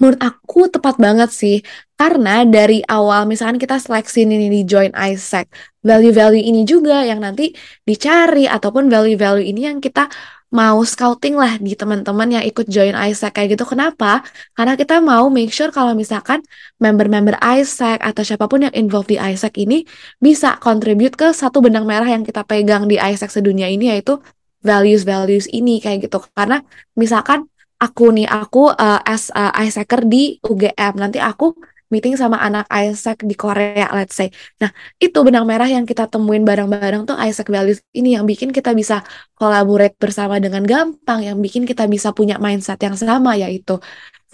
Menurut 0.00 0.20
aku 0.20 0.66
tepat 0.70 0.96
banget 0.98 1.30
sih, 1.30 1.56
karena 1.94 2.42
dari 2.42 2.82
awal 2.86 3.28
misalkan 3.28 3.56
kita 3.56 3.78
seleksi 3.78 4.26
ini 4.26 4.50
di 4.50 4.62
join 4.66 4.90
ISEC, 4.92 5.46
value-value 5.84 6.42
ini 6.42 6.66
juga 6.66 7.06
yang 7.06 7.22
nanti 7.22 7.54
dicari 7.86 8.50
ataupun 8.50 8.90
value-value 8.90 9.46
ini 9.46 9.70
yang 9.70 9.78
kita 9.78 10.10
mau 10.54 10.78
scouting 10.86 11.34
lah 11.34 11.58
di 11.58 11.74
teman-teman 11.74 12.38
yang 12.38 12.44
ikut 12.46 12.70
join 12.70 12.94
ISEC 12.94 13.34
kayak 13.34 13.58
gitu. 13.58 13.66
Kenapa? 13.66 14.22
Karena 14.54 14.78
kita 14.78 15.02
mau 15.02 15.26
make 15.26 15.50
sure 15.50 15.74
kalau 15.74 15.98
misalkan 15.98 16.46
member-member 16.78 17.34
ISEC 17.42 17.98
atau 17.98 18.22
siapa 18.22 18.46
pun 18.46 18.62
yang 18.70 18.74
involved 18.78 19.10
di 19.10 19.18
ISEC 19.18 19.50
ini 19.66 19.82
bisa 20.22 20.54
contribute 20.62 21.18
ke 21.18 21.34
satu 21.34 21.58
benang 21.58 21.82
merah 21.82 22.06
yang 22.06 22.22
kita 22.22 22.46
pegang 22.46 22.86
di 22.86 23.02
ISEC 23.02 23.34
sedunia 23.34 23.66
ini 23.66 23.90
yaitu 23.90 24.22
values-values 24.62 25.50
ini 25.50 25.82
kayak 25.82 26.06
gitu. 26.06 26.22
Karena 26.38 26.62
misalkan 26.94 27.50
aku 27.84 28.04
nih 28.16 28.28
aku 28.28 28.72
uh, 28.72 29.00
as 29.04 29.28
uh, 29.36 29.52
ISECer 29.60 30.00
di 30.08 30.40
UGM 30.40 30.94
nanti 30.96 31.20
aku 31.20 31.52
meeting 31.92 32.18
sama 32.18 32.42
anak 32.42 32.66
Isaac 32.72 33.22
di 33.22 33.38
Korea, 33.38 33.86
let's 33.94 34.18
say. 34.18 34.34
Nah, 34.58 34.74
itu 34.98 35.14
benang 35.22 35.46
merah 35.46 35.70
yang 35.70 35.86
kita 35.86 36.10
temuin 36.10 36.42
bareng-bareng 36.42 37.06
tuh 37.06 37.14
Isaac 37.14 37.46
values 37.46 37.78
ini 37.94 38.18
yang 38.18 38.26
bikin 38.26 38.50
kita 38.50 38.74
bisa 38.74 39.06
collaborate 39.38 39.94
bersama 39.94 40.42
dengan 40.42 40.66
gampang, 40.66 41.22
yang 41.22 41.38
bikin 41.38 41.62
kita 41.62 41.86
bisa 41.86 42.10
punya 42.10 42.40
mindset 42.42 42.82
yang 42.82 42.98
sama, 42.98 43.38
yaitu 43.38 43.78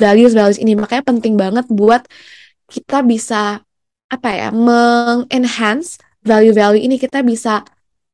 values-values 0.00 0.56
ini. 0.56 0.72
Makanya 0.72 1.04
penting 1.04 1.36
banget 1.36 1.68
buat 1.68 2.08
kita 2.72 3.04
bisa, 3.04 3.60
apa 4.08 4.30
ya, 4.32 4.48
mengenhance 4.54 6.00
value-value 6.24 6.80
ini, 6.80 6.96
kita 6.96 7.20
bisa 7.20 7.60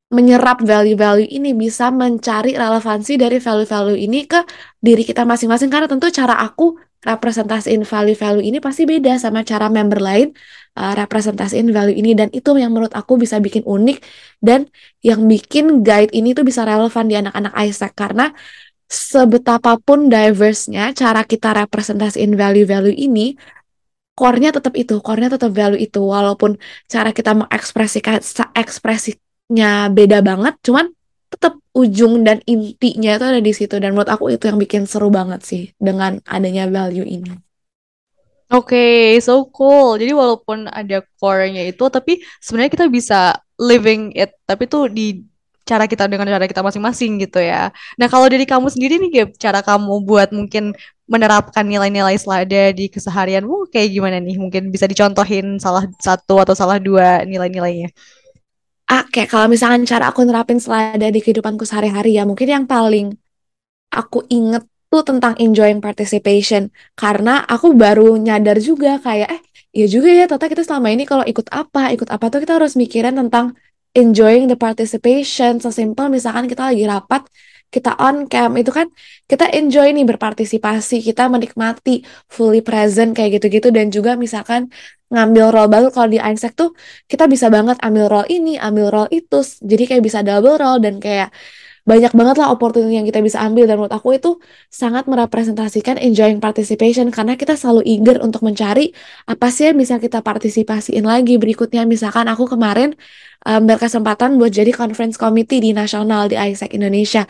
menyerap 0.07 0.63
value-value 0.63 1.27
ini 1.27 1.51
bisa 1.51 1.91
mencari 1.91 2.55
relevansi 2.55 3.19
dari 3.19 3.43
value-value 3.43 3.99
ini 3.99 4.23
ke 4.31 4.39
diri 4.79 5.03
kita 5.03 5.27
masing-masing. 5.27 5.67
Karena 5.67 5.91
tentu 5.91 6.07
cara 6.15 6.39
aku 6.39 6.79
representasiin 7.03 7.83
value-value 7.83 8.43
ini 8.43 8.59
pasti 8.63 8.87
beda 8.87 9.19
sama 9.19 9.43
cara 9.43 9.67
member 9.67 9.99
lain 9.99 10.31
uh, 10.79 10.95
representasiin 10.95 11.75
value 11.75 11.99
ini. 11.99 12.15
Dan 12.15 12.31
itu 12.31 12.55
yang 12.55 12.71
menurut 12.71 12.95
aku 12.95 13.19
bisa 13.19 13.43
bikin 13.43 13.67
unik 13.67 13.99
dan 14.39 14.71
yang 15.03 15.27
bikin 15.27 15.83
guide 15.83 16.15
ini 16.15 16.39
tuh 16.39 16.47
bisa 16.47 16.63
relevan 16.63 17.11
di 17.11 17.19
anak-anak 17.19 17.55
Isaac. 17.67 17.99
Karena 17.99 18.31
sebetapapun 18.87 20.07
diverse-nya 20.07 20.95
cara 20.95 21.27
kita 21.27 21.51
representasiin 21.67 22.31
value-value 22.39 22.95
ini 22.95 23.35
core-nya 24.15 24.55
tetap 24.55 24.79
itu, 24.79 25.03
core-nya 25.03 25.35
tetap 25.35 25.51
value 25.51 25.83
itu. 25.83 25.99
Walaupun 25.99 26.55
cara 26.87 27.11
kita 27.11 27.35
mengekspresikan 27.35 28.23
ekspresi 28.55 29.25
nya 29.53 29.87
beda 29.93 30.23
banget, 30.26 30.59
cuman 30.62 30.91
tetap 31.31 31.59
ujung 31.76 32.23
dan 32.25 32.41
intinya 32.47 33.19
itu 33.19 33.25
ada 33.26 33.43
di 33.43 33.53
situ 33.53 33.76
dan 33.76 33.93
menurut 33.93 34.09
aku 34.09 34.33
itu 34.33 34.49
yang 34.49 34.59
bikin 34.59 34.88
seru 34.88 35.12
banget 35.12 35.43
sih 35.45 35.62
dengan 35.76 36.23
adanya 36.25 36.65
value 36.71 37.05
ini. 37.05 37.35
Oke, 38.47 38.79
okay, 38.79 39.03
so 39.19 39.43
cool. 39.50 39.99
Jadi 39.99 40.15
walaupun 40.15 40.71
ada 40.71 41.03
core-nya 41.19 41.67
itu, 41.67 41.83
tapi 41.91 42.23
sebenarnya 42.38 42.71
kita 42.79 42.87
bisa 42.87 43.35
living 43.59 44.15
it, 44.15 44.38
tapi 44.47 44.71
tuh 44.71 44.87
di 44.87 45.26
cara 45.67 45.91
kita 45.91 46.07
dengan 46.07 46.31
cara 46.31 46.47
kita 46.47 46.62
masing-masing 46.62 47.19
gitu 47.26 47.43
ya. 47.43 47.75
Nah 47.99 48.07
kalau 48.07 48.31
dari 48.31 48.47
kamu 48.47 48.71
sendiri 48.71 49.03
nih, 49.03 49.11
Gap, 49.11 49.31
cara 49.43 49.61
kamu 49.67 49.99
buat 50.07 50.31
mungkin 50.31 50.79
menerapkan 51.11 51.67
nilai-nilai 51.67 52.15
selada 52.23 52.71
di 52.71 52.87
keseharianmu 52.87 53.67
kayak 53.75 53.91
gimana 53.91 54.23
nih? 54.23 54.38
Mungkin 54.38 54.71
bisa 54.71 54.87
dicontohin 54.87 55.59
salah 55.59 55.91
satu 55.99 56.38
atau 56.38 56.55
salah 56.55 56.79
dua 56.79 57.26
nilai-nilainya 57.26 57.91
ah, 58.90 59.05
kayak 59.12 59.28
kalau 59.33 59.47
misalkan 59.50 59.83
cara 59.87 60.11
aku 60.11 60.23
nerapin 60.26 60.59
selada 60.62 61.07
di 61.11 61.21
kehidupanku 61.25 61.64
sehari-hari 61.66 62.19
ya 62.19 62.23
mungkin 62.28 62.49
yang 62.49 62.64
paling 62.64 63.14
aku 63.90 64.26
inget 64.31 64.64
tuh 64.90 65.02
tentang 65.02 65.35
enjoying 65.43 65.81
participation. 65.83 66.71
Karena 66.95 67.43
aku 67.45 67.75
baru 67.75 68.16
nyadar 68.16 68.59
juga 68.62 68.99
kayak 69.02 69.28
eh 69.37 69.40
ya 69.76 69.87
juga 69.90 70.09
ya 70.09 70.25
tata 70.31 70.47
kita 70.49 70.62
selama 70.64 70.88
ini 70.95 71.05
kalau 71.05 71.25
ikut 71.26 71.47
apa 71.52 71.93
ikut 71.95 72.09
apa 72.09 72.25
tuh 72.33 72.40
kita 72.43 72.57
harus 72.59 72.78
mikirin 72.78 73.14
tentang 73.19 73.57
enjoying 73.97 74.47
the 74.50 74.57
participation. 74.59 75.59
Sesimpel 75.59 76.07
misalkan 76.12 76.47
kita 76.47 76.71
lagi 76.71 76.85
rapat 76.87 77.26
kita 77.75 77.90
on 77.99 78.16
cam 78.32 78.50
itu 78.61 78.70
kan 78.78 78.87
kita 79.30 79.44
enjoy 79.58 79.87
nih 79.96 80.04
berpartisipasi 80.11 81.02
kita 81.08 81.23
menikmati 81.35 81.90
fully 82.35 82.61
present 82.62 83.11
kayak 83.16 83.30
gitu-gitu 83.38 83.68
dan 83.76 83.87
juga 83.90 84.14
misalkan 84.14 84.70
ngambil 85.12 85.44
role 85.54 85.70
baru 85.70 85.87
kalau 85.94 86.08
di 86.11 86.18
Einstein 86.18 86.54
tuh 86.61 86.70
kita 87.11 87.25
bisa 87.30 87.46
banget 87.46 87.78
ambil 87.87 88.04
role 88.11 88.28
ini, 88.37 88.58
ambil 88.58 88.87
role 88.94 89.11
itu. 89.14 89.38
Jadi 89.70 89.82
kayak 89.88 90.02
bisa 90.02 90.20
double 90.26 90.58
role 90.58 90.80
dan 90.82 90.99
kayak 90.99 91.30
banyak 91.87 92.12
banget 92.19 92.37
lah 92.43 92.50
opportunity 92.50 92.99
yang 92.99 93.07
kita 93.07 93.23
bisa 93.23 93.38
ambil. 93.47 93.71
Dan 93.71 93.78
menurut 93.78 93.95
aku 93.95 94.19
itu 94.19 94.43
sangat 94.66 95.07
merepresentasikan 95.07 96.02
enjoying 96.02 96.43
participation. 96.43 97.14
Karena 97.14 97.38
kita 97.38 97.55
selalu 97.55 97.87
eager 97.87 98.19
untuk 98.26 98.43
mencari 98.43 98.90
apa 99.31 99.47
sih 99.55 99.71
yang 99.71 99.78
bisa 99.78 100.02
kita 100.02 100.19
partisipasiin 100.21 101.07
lagi. 101.07 101.38
Berikutnya 101.38 101.87
misalkan 101.87 102.26
aku 102.26 102.50
kemarin 102.50 102.99
um, 103.47 103.62
berkesempatan 103.71 104.35
buat 104.35 104.50
jadi 104.50 104.75
conference 104.75 105.14
committee 105.14 105.62
di 105.62 105.71
nasional 105.71 106.26
di 106.26 106.35
ISEC 106.35 106.75
Indonesia. 106.75 107.23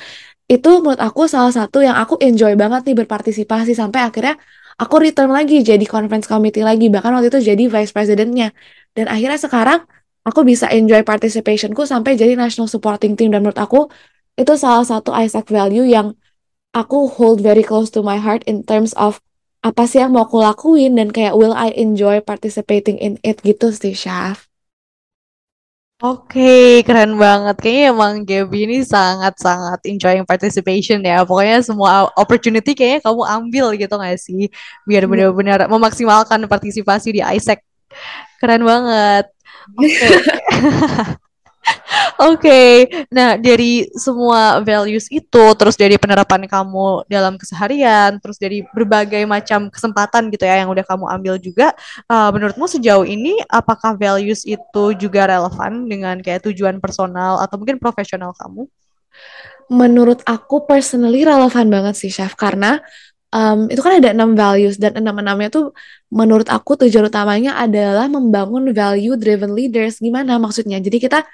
Itu 0.49 0.81
menurut 0.81 1.05
aku 1.05 1.29
salah 1.29 1.53
satu 1.53 1.85
yang 1.85 2.01
aku 2.01 2.17
enjoy 2.25 2.57
banget 2.57 2.89
nih 2.89 2.97
berpartisipasi 3.05 3.77
sampai 3.77 4.09
akhirnya 4.09 4.41
aku 4.81 4.95
return 5.05 5.37
lagi 5.37 5.61
jadi 5.61 5.85
conference 5.85 6.25
committee 6.33 6.65
lagi. 6.65 6.89
Bahkan 6.89 7.11
waktu 7.13 7.29
itu 7.29 7.41
jadi 7.53 7.65
vice 7.69 7.93
presidentnya. 7.93 8.57
Dan 8.97 9.13
akhirnya 9.13 9.37
sekarang 9.37 9.85
aku 10.25 10.41
bisa 10.49 10.73
enjoy 10.73 11.05
participationku 11.05 11.85
sampai 11.85 12.17
jadi 12.17 12.41
national 12.41 12.73
supporting 12.73 13.13
team. 13.21 13.29
Dan 13.29 13.45
menurut 13.45 13.61
aku 13.61 13.93
itu 14.37 14.53
salah 14.61 14.85
satu 14.85 15.17
Isaac 15.17 15.49
value 15.49 15.89
yang 15.89 16.17
aku 16.77 17.09
hold 17.09 17.41
very 17.41 17.65
close 17.65 17.89
to 17.89 18.05
my 18.05 18.21
heart 18.21 18.45
in 18.45 18.61
terms 18.61 18.93
of 19.01 19.25
apa 19.65 19.89
sih 19.89 19.99
yang 20.05 20.13
mau 20.13 20.29
aku 20.29 20.45
lakuin 20.45 20.95
dan 20.95 21.09
kayak 21.11 21.35
will 21.35 21.57
I 21.57 21.73
enjoy 21.75 22.21
participating 22.23 23.01
in 23.01 23.17
it 23.25 23.41
gitu 23.43 23.73
sih 23.73 23.97
Syaf. 23.97 24.47
Oke, 25.97 26.85
keren 26.85 27.17
banget. 27.17 27.57
Kayaknya 27.57 27.85
emang 27.89 28.15
Gaby 28.29 28.69
ini 28.69 28.79
sangat-sangat 28.85 29.81
enjoying 29.89 30.29
participation 30.29 31.01
ya. 31.01 31.25
Pokoknya 31.25 31.65
semua 31.65 32.13
opportunity 32.21 32.77
kayaknya 32.77 33.01
kamu 33.01 33.23
ambil 33.25 33.67
gitu 33.81 33.97
gak 33.97 34.21
sih? 34.21 34.53
Biar 34.85 35.09
iya. 35.09 35.11
benar-benar 35.11 35.61
memaksimalkan 35.73 36.45
partisipasi 36.53 37.17
di 37.17 37.21
ISEC. 37.25 37.65
Keren 38.45 38.69
banget. 38.69 39.33
Oke. 39.73 39.89
Okay. 39.89 41.17
Oke, 42.17 42.49
okay. 42.49 42.73
nah 43.13 43.37
dari 43.37 43.93
semua 43.93 44.65
values 44.65 45.05
itu, 45.13 45.45
terus 45.53 45.77
dari 45.77 46.01
penerapan 46.01 46.49
kamu 46.49 47.05
dalam 47.13 47.37
keseharian, 47.37 48.17
terus 48.25 48.41
dari 48.41 48.65
berbagai 48.73 49.21
macam 49.29 49.69
kesempatan 49.69 50.33
gitu 50.33 50.49
ya 50.49 50.65
yang 50.65 50.73
udah 50.73 50.81
kamu 50.81 51.05
ambil 51.13 51.35
juga, 51.37 51.77
uh, 52.09 52.33
menurutmu 52.33 52.65
sejauh 52.73 53.05
ini 53.05 53.37
apakah 53.53 54.01
values 54.01 54.49
itu 54.49 54.85
juga 54.97 55.29
relevan 55.29 55.85
dengan 55.85 56.17
kayak 56.25 56.49
tujuan 56.49 56.81
personal 56.81 57.37
atau 57.45 57.61
mungkin 57.61 57.77
profesional 57.77 58.33
kamu? 58.33 58.65
Menurut 59.69 60.25
aku 60.25 60.65
personally 60.65 61.21
relevan 61.21 61.69
banget 61.69 62.01
sih 62.01 62.09
chef 62.09 62.33
karena 62.33 62.81
um, 63.29 63.69
itu 63.69 63.85
kan 63.85 64.01
ada 64.01 64.17
enam 64.17 64.33
values 64.33 64.81
dan 64.81 64.97
enam-enamnya 64.97 65.53
tuh 65.53 65.77
menurut 66.09 66.49
aku 66.49 66.81
tujuan 66.81 67.13
utamanya 67.13 67.61
adalah 67.61 68.09
membangun 68.09 68.73
value 68.73 69.21
driven 69.21 69.53
leaders. 69.53 70.01
Gimana 70.01 70.41
maksudnya? 70.41 70.81
Jadi 70.81 70.97
kita 70.97 71.29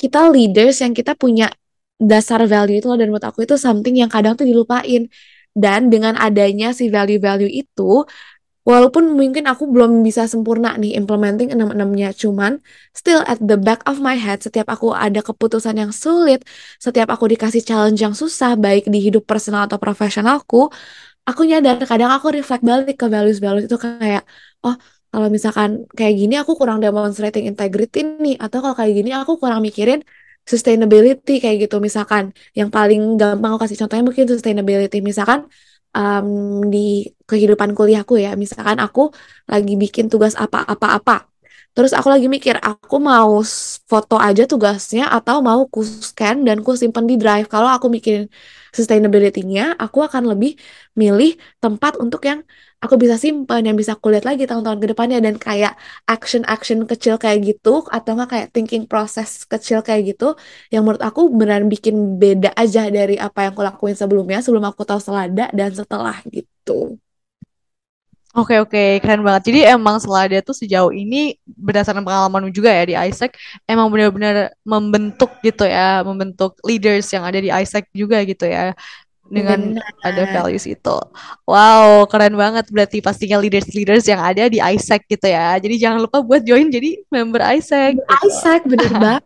kita 0.00 0.30
leaders 0.34 0.80
yang 0.84 0.92
kita 0.98 1.12
punya 1.18 1.50
dasar 1.98 2.40
value 2.46 2.78
itu 2.78 2.86
loh 2.90 2.98
dan 3.00 3.10
menurut 3.10 3.26
aku 3.26 3.42
itu 3.46 3.54
something 3.58 3.94
yang 3.98 4.10
kadang 4.10 4.34
tuh 4.38 4.46
dilupain. 4.46 5.10
Dan 5.58 5.90
dengan 5.90 6.14
adanya 6.14 6.70
si 6.70 6.86
value-value 6.86 7.50
itu 7.50 8.06
walaupun 8.68 9.16
mungkin 9.16 9.44
aku 9.48 9.64
belum 9.72 10.04
bisa 10.04 10.28
sempurna 10.28 10.76
nih 10.76 10.92
implementing 11.00 11.48
enam-enamnya 11.56 12.12
cuman 12.12 12.60
still 12.92 13.24
at 13.24 13.40
the 13.40 13.56
back 13.56 13.80
of 13.88 13.96
my 14.04 14.12
head 14.12 14.38
setiap 14.44 14.68
aku 14.68 14.92
ada 14.92 15.24
keputusan 15.24 15.74
yang 15.80 15.88
sulit 15.88 16.44
setiap 16.76 17.08
aku 17.08 17.24
dikasih 17.32 17.64
challenge 17.64 17.96
yang 18.04 18.12
susah 18.12 18.60
baik 18.60 18.84
di 18.92 19.00
hidup 19.00 19.24
personal 19.24 19.64
atau 19.64 19.80
profesionalku 19.80 20.68
aku 21.28 21.40
nyadar 21.48 21.80
kadang 21.88 22.12
aku 22.12 22.28
reflect 22.36 22.60
balik 22.60 22.96
ke 23.00 23.06
values-values 23.08 23.64
itu 23.68 23.78
kayak 23.80 24.22
oh 24.60 24.76
kalau 25.12 25.28
misalkan 25.32 25.88
kayak 25.96 26.14
gini 26.20 26.34
aku 26.42 26.52
kurang 26.60 26.78
demonstrating 26.84 27.44
integrity 27.50 28.04
nih. 28.04 28.36
Atau 28.44 28.58
kalau 28.64 28.76
kayak 28.76 28.92
gini 28.98 29.10
aku 29.16 29.32
kurang 29.42 29.60
mikirin 29.64 30.00
sustainability 30.44 31.40
kayak 31.42 31.56
gitu. 31.68 31.76
Misalkan 31.80 32.36
yang 32.58 32.68
paling 32.76 33.16
gampang 33.20 33.50
aku 33.56 33.60
kasih 33.64 33.78
contohnya 33.84 34.04
mungkin 34.08 34.26
sustainability. 34.28 35.00
Misalkan 35.00 35.48
um, 35.96 36.28
di 36.72 37.08
kehidupan 37.24 37.72
kuliahku 37.72 38.20
ya. 38.20 38.36
Misalkan 38.36 38.76
aku 38.84 39.12
lagi 39.48 39.74
bikin 39.80 40.12
tugas 40.12 40.36
apa-apa-apa. 40.36 41.28
Terus 41.76 41.92
aku 41.94 42.08
lagi 42.10 42.26
mikir 42.26 42.58
aku 42.58 42.96
mau 42.98 43.38
foto 43.86 44.16
aja 44.18 44.42
tugasnya 44.50 45.08
atau 45.14 45.36
mau 45.46 45.62
ku 45.70 45.80
scan 45.86 46.42
dan 46.42 46.58
ku 46.66 46.74
simpen 46.74 47.04
di 47.06 47.14
drive. 47.14 47.46
Kalau 47.46 47.68
aku 47.70 47.86
mikirin 47.86 48.26
sustainability-nya 48.76 49.78
aku 49.78 49.98
akan 50.02 50.22
lebih 50.32 50.58
milih 50.98 51.38
tempat 51.62 51.92
untuk 52.02 52.20
yang 52.26 52.42
aku 52.84 52.94
bisa 53.02 53.16
simpan 53.18 53.62
yang 53.66 53.76
bisa 53.80 53.98
kulihat 53.98 54.24
lagi 54.28 54.46
tahun-tahun 54.46 54.78
ke 54.82 54.86
depannya 54.94 55.18
dan 55.26 55.34
kayak 55.34 55.74
action-action 56.06 56.86
kecil 56.90 57.14
kayak 57.22 57.38
gitu 57.48 57.82
atau 57.90 58.10
enggak 58.14 58.28
kayak 58.32 58.48
thinking 58.54 58.84
proses 58.86 59.42
kecil 59.52 59.82
kayak 59.82 60.14
gitu 60.14 60.38
yang 60.70 60.86
menurut 60.86 61.02
aku 61.02 61.20
benar 61.40 61.60
bikin 61.66 62.20
beda 62.22 62.54
aja 62.54 62.86
dari 62.86 63.18
apa 63.18 63.38
yang 63.50 63.52
aku 63.54 63.62
lakuin 63.66 63.96
sebelumnya 63.98 64.38
sebelum 64.44 64.64
aku 64.70 64.82
tahu 64.86 65.00
selada 65.02 65.50
dan 65.50 65.70
setelah 65.74 66.16
gitu. 66.30 66.98
Oke 68.36 68.54
oke 68.62 69.00
keren 69.02 69.24
banget. 69.26 69.50
Jadi 69.50 69.58
emang 69.66 69.96
Selada 69.98 70.38
tuh 70.44 70.54
sejauh 70.54 70.92
ini 70.94 71.34
berdasarkan 71.48 72.04
pengalaman 72.06 72.52
juga 72.54 72.70
ya 72.70 72.84
di 72.86 72.94
Isaac 72.94 73.34
emang 73.66 73.88
benar-benar 73.90 74.52
membentuk 74.62 75.32
gitu 75.42 75.64
ya, 75.66 76.04
membentuk 76.06 76.54
leaders 76.62 77.08
yang 77.10 77.24
ada 77.26 77.40
di 77.40 77.50
Isaac 77.50 77.90
juga 77.90 78.22
gitu 78.22 78.46
ya 78.46 78.76
dengan 79.28 79.76
ada 80.00 80.24
Benar. 80.24 80.34
values 80.40 80.64
itu. 80.64 80.96
Wow, 81.44 82.08
keren 82.08 82.34
banget 82.34 82.66
berarti 82.72 82.98
pastinya 83.04 83.36
leaders-leaders 83.36 84.08
yang 84.08 84.20
ada 84.20 84.48
di 84.48 84.58
Isaac 84.58 85.04
gitu 85.04 85.28
ya. 85.28 85.56
Jadi 85.60 85.76
jangan 85.76 86.04
lupa 86.04 86.24
buat 86.24 86.42
join 86.42 86.72
jadi 86.72 87.04
member 87.12 87.44
Isaac 87.56 88.00
gitu. 88.00 88.12
Isaac 88.24 88.64
bener 88.64 88.92
banget. 89.04 89.24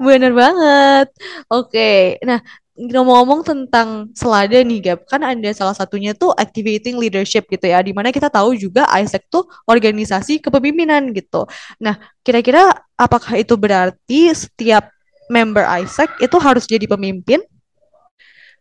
Bener 0.00 0.32
banget. 0.32 1.08
Oke. 1.52 2.16
Nah, 2.24 2.40
ngomong-ngomong 2.76 3.40
tentang 3.44 3.88
selada 4.12 4.56
nih, 4.60 4.80
Gap. 4.92 5.08
Kan 5.08 5.24
ada 5.24 5.50
salah 5.52 5.72
satunya 5.76 6.12
tuh 6.12 6.32
activating 6.36 7.00
leadership 7.00 7.48
gitu 7.48 7.68
ya. 7.68 7.80
Di 7.80 7.92
mana 7.92 8.12
kita 8.12 8.28
tahu 8.28 8.56
juga 8.56 8.84
ISEC 8.88 9.28
tuh 9.32 9.48
organisasi 9.68 10.40
kepemimpinan 10.44 11.12
gitu. 11.12 11.48
Nah, 11.80 11.96
kira-kira 12.20 12.72
apakah 12.96 13.36
itu 13.40 13.56
berarti 13.56 14.32
setiap 14.32 14.92
member 15.28 15.64
ISEC 15.64 16.24
itu 16.24 16.36
harus 16.40 16.64
jadi 16.68 16.88
pemimpin? 16.88 17.40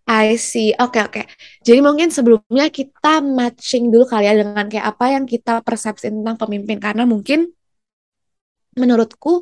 I 0.05 0.37
see. 0.37 0.69
Oke, 0.77 1.01
oke. 1.01 1.21
Jadi 1.65 1.79
mungkin 1.81 2.13
sebelumnya 2.13 2.69
kita 2.69 3.25
matching 3.25 3.89
dulu 3.89 4.05
kali 4.05 4.29
ya 4.29 4.37
dengan 4.37 4.69
kayak 4.69 4.85
apa 4.93 5.05
yang 5.17 5.25
kita 5.25 5.65
persepsi 5.65 6.13
tentang 6.13 6.37
pemimpin. 6.37 6.77
Karena 6.77 7.09
mungkin 7.09 7.49
menurutku 8.77 9.41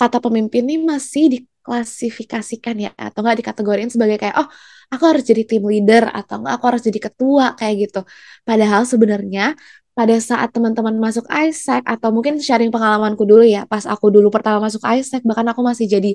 kata 0.00 0.22
pemimpin 0.22 0.64
ini 0.64 0.80
masih 0.86 1.24
diklasifikasikan 1.34 2.76
ya 2.78 2.90
atau 2.94 3.20
enggak 3.26 3.42
dikategorikan 3.42 3.90
sebagai 3.90 4.16
kayak 4.22 4.38
oh 4.38 4.48
aku 4.88 5.02
harus 5.10 5.26
jadi 5.26 5.42
tim 5.44 5.66
leader 5.66 6.08
atau 6.14 6.40
enggak 6.40 6.54
aku 6.56 6.64
harus 6.72 6.82
jadi 6.88 7.00
ketua 7.10 7.46
kayak 7.58 7.74
gitu. 7.90 8.00
Padahal 8.48 8.82
sebenarnya 8.88 9.58
pada 9.98 10.14
saat 10.22 10.54
teman-teman 10.54 10.94
masuk 10.94 11.26
Isaac 11.26 11.82
atau 11.82 12.14
mungkin 12.14 12.38
sharing 12.38 12.70
pengalamanku 12.70 13.26
dulu 13.26 13.42
ya 13.42 13.66
pas 13.66 13.82
aku 13.82 14.14
dulu 14.14 14.30
pertama 14.30 14.62
masuk 14.62 14.78
Isaac 14.86 15.26
bahkan 15.26 15.42
aku 15.50 15.58
masih 15.66 15.90
jadi 15.90 16.14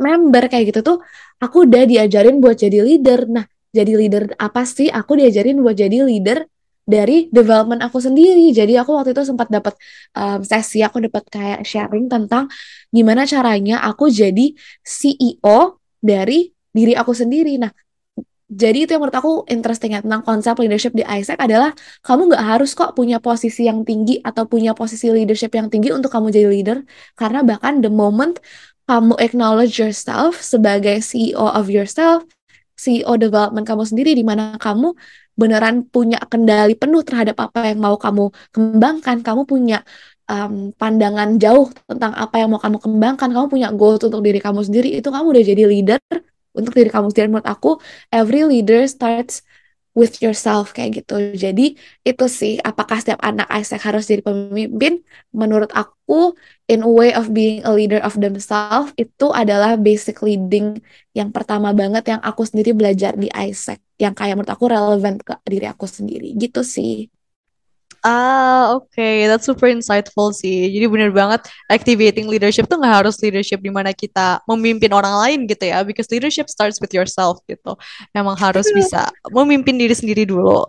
member 0.00 0.48
kayak 0.48 0.74
gitu 0.74 0.80
tuh 0.80 0.98
aku 1.44 1.68
udah 1.68 1.84
diajarin 1.84 2.40
buat 2.40 2.56
jadi 2.56 2.80
leader. 2.80 3.28
Nah, 3.28 3.44
jadi 3.70 3.92
leader 3.94 4.24
apa 4.40 4.64
sih? 4.64 4.88
Aku 4.88 5.14
diajarin 5.20 5.60
buat 5.60 5.76
jadi 5.76 6.02
leader 6.02 6.48
dari 6.88 7.30
development 7.30 7.80
aku 7.86 8.02
sendiri. 8.02 8.50
Jadi 8.50 8.74
aku 8.74 8.96
waktu 8.98 9.14
itu 9.14 9.22
sempat 9.22 9.46
dapat 9.52 9.78
um, 10.16 10.40
sesi, 10.42 10.82
aku 10.82 10.98
dapat 11.06 11.24
kayak 11.30 11.60
sharing 11.62 12.10
tentang 12.10 12.50
gimana 12.90 13.28
caranya 13.28 13.84
aku 13.86 14.10
jadi 14.10 14.50
CEO 14.82 15.78
dari 16.02 16.50
diri 16.74 16.92
aku 16.98 17.12
sendiri. 17.14 17.60
Nah, 17.62 17.70
jadi 18.50 18.82
itu 18.82 18.90
yang 18.90 19.06
menurut 19.06 19.14
aku 19.14 19.32
interesting 19.46 19.94
ya 19.94 20.02
tentang 20.02 20.26
konsep 20.26 20.58
leadership 20.58 20.90
di 20.90 21.06
Isaac 21.06 21.38
adalah 21.38 21.70
kamu 22.02 22.34
nggak 22.34 22.44
harus 22.50 22.74
kok 22.74 22.98
punya 22.98 23.22
posisi 23.22 23.70
yang 23.70 23.86
tinggi 23.86 24.18
atau 24.18 24.50
punya 24.50 24.74
posisi 24.74 25.06
leadership 25.06 25.54
yang 25.54 25.70
tinggi 25.70 25.94
untuk 25.94 26.10
kamu 26.10 26.34
jadi 26.34 26.50
leader 26.50 26.78
karena 27.14 27.46
bahkan 27.46 27.78
the 27.78 27.86
moment 27.86 28.42
kamu 28.90 29.14
acknowledge 29.22 29.78
yourself 29.78 30.42
sebagai 30.42 30.98
CEO 30.98 31.46
of 31.46 31.70
yourself, 31.70 32.26
CEO 32.74 33.14
development 33.14 33.62
kamu 33.62 33.86
sendiri 33.86 34.18
di 34.18 34.26
mana 34.26 34.58
kamu 34.58 34.98
beneran 35.38 35.86
punya 35.86 36.18
kendali 36.26 36.74
penuh 36.74 37.06
terhadap 37.06 37.38
apa 37.38 37.70
yang 37.70 37.78
mau 37.78 37.94
kamu 37.94 38.34
kembangkan, 38.50 39.22
kamu 39.22 39.46
punya 39.46 39.86
um, 40.26 40.74
pandangan 40.74 41.38
jauh 41.38 41.70
tentang 41.86 42.18
apa 42.18 42.42
yang 42.42 42.50
mau 42.50 42.58
kamu 42.58 42.82
kembangkan, 42.82 43.30
kamu 43.30 43.46
punya 43.46 43.68
goals 43.70 44.02
untuk 44.02 44.26
diri 44.26 44.42
kamu 44.42 44.66
sendiri, 44.66 44.98
itu 44.98 45.06
kamu 45.06 45.38
udah 45.38 45.44
jadi 45.46 45.62
leader 45.70 46.00
untuk 46.50 46.74
diri 46.74 46.90
kamu 46.90 47.14
sendiri. 47.14 47.30
Menurut 47.30 47.46
aku, 47.46 47.78
every 48.10 48.42
leader 48.42 48.82
starts 48.90 49.46
with 49.94 50.22
yourself 50.22 50.70
kayak 50.70 51.02
gitu. 51.02 51.34
Jadi 51.34 51.74
itu 52.06 52.24
sih 52.30 52.62
apakah 52.62 53.02
setiap 53.02 53.20
anak 53.22 53.46
Isaac 53.50 53.82
harus 53.82 54.06
jadi 54.06 54.22
pemimpin? 54.22 55.02
Menurut 55.34 55.70
aku 55.74 56.34
in 56.70 56.86
a 56.86 56.90
way 56.90 57.10
of 57.18 57.34
being 57.34 57.58
a 57.66 57.72
leader 57.74 57.98
of 58.06 58.14
themselves 58.22 58.94
itu 58.94 59.26
adalah 59.34 59.74
basic 59.74 60.22
leading 60.22 60.78
yang 61.18 61.34
pertama 61.34 61.74
banget 61.74 62.04
yang 62.14 62.22
aku 62.22 62.46
sendiri 62.46 62.70
belajar 62.78 63.12
di 63.18 63.26
Isaac 63.34 63.82
yang 63.98 64.14
kayak 64.14 64.38
menurut 64.38 64.52
aku 64.54 64.64
relevan 64.70 65.14
ke 65.18 65.34
diri 65.50 65.66
aku 65.66 65.86
sendiri 65.90 66.30
gitu 66.38 66.62
sih. 66.62 67.10
Ah, 68.00 68.72
oke, 68.72 68.88
okay. 68.96 69.28
That's 69.28 69.44
super 69.44 69.68
insightful 69.68 70.32
sih. 70.32 70.72
Jadi 70.72 70.88
bener 70.88 71.12
banget 71.12 71.44
activating 71.68 72.32
leadership 72.32 72.64
tuh 72.64 72.80
nggak 72.80 73.04
harus 73.04 73.20
leadership 73.20 73.60
di 73.60 73.68
mana 73.68 73.92
kita 73.92 74.40
memimpin 74.48 74.88
orang 74.96 75.20
lain 75.20 75.38
gitu 75.44 75.68
ya. 75.68 75.84
Because 75.84 76.08
leadership 76.08 76.48
starts 76.48 76.80
with 76.80 76.96
yourself 76.96 77.44
gitu. 77.44 77.76
Emang 78.16 78.40
harus 78.40 78.72
bisa 78.72 79.12
memimpin 79.28 79.76
diri 79.76 79.92
sendiri 79.92 80.24
dulu. 80.24 80.64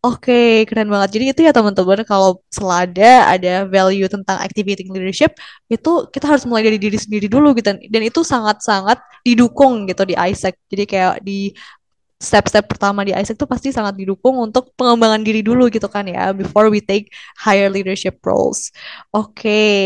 Oke, 0.00 0.32
okay, 0.32 0.48
keren 0.64 0.88
banget. 0.88 1.20
Jadi 1.20 1.24
itu 1.36 1.40
ya 1.44 1.52
teman-teman 1.52 2.00
kalau 2.08 2.40
selada 2.48 3.28
ada 3.28 3.68
value 3.68 4.08
tentang 4.08 4.40
activating 4.40 4.88
leadership 4.88 5.36
itu 5.68 6.08
kita 6.08 6.32
harus 6.32 6.48
mulai 6.48 6.64
dari 6.64 6.80
diri 6.80 6.96
sendiri 6.96 7.28
dulu 7.28 7.52
gitu. 7.60 7.76
Dan 7.76 8.02
itu 8.08 8.24
sangat-sangat 8.24 8.96
didukung 9.20 9.84
gitu 9.84 10.08
di 10.08 10.16
Isaac. 10.16 10.56
Jadi 10.72 10.84
kayak 10.88 11.20
di 11.20 11.52
step-step 12.20 12.68
pertama 12.68 13.00
di 13.00 13.16
Isaac 13.16 13.40
tuh 13.40 13.48
pasti 13.48 13.72
sangat 13.72 13.96
didukung 13.96 14.36
untuk 14.36 14.76
pengembangan 14.76 15.24
diri 15.24 15.40
dulu 15.40 15.72
gitu 15.72 15.88
kan 15.88 16.04
ya 16.04 16.36
before 16.36 16.68
we 16.68 16.84
take 16.84 17.08
higher 17.40 17.72
leadership 17.72 18.20
roles. 18.20 18.68
Oke, 19.10 19.40
okay. 19.40 19.80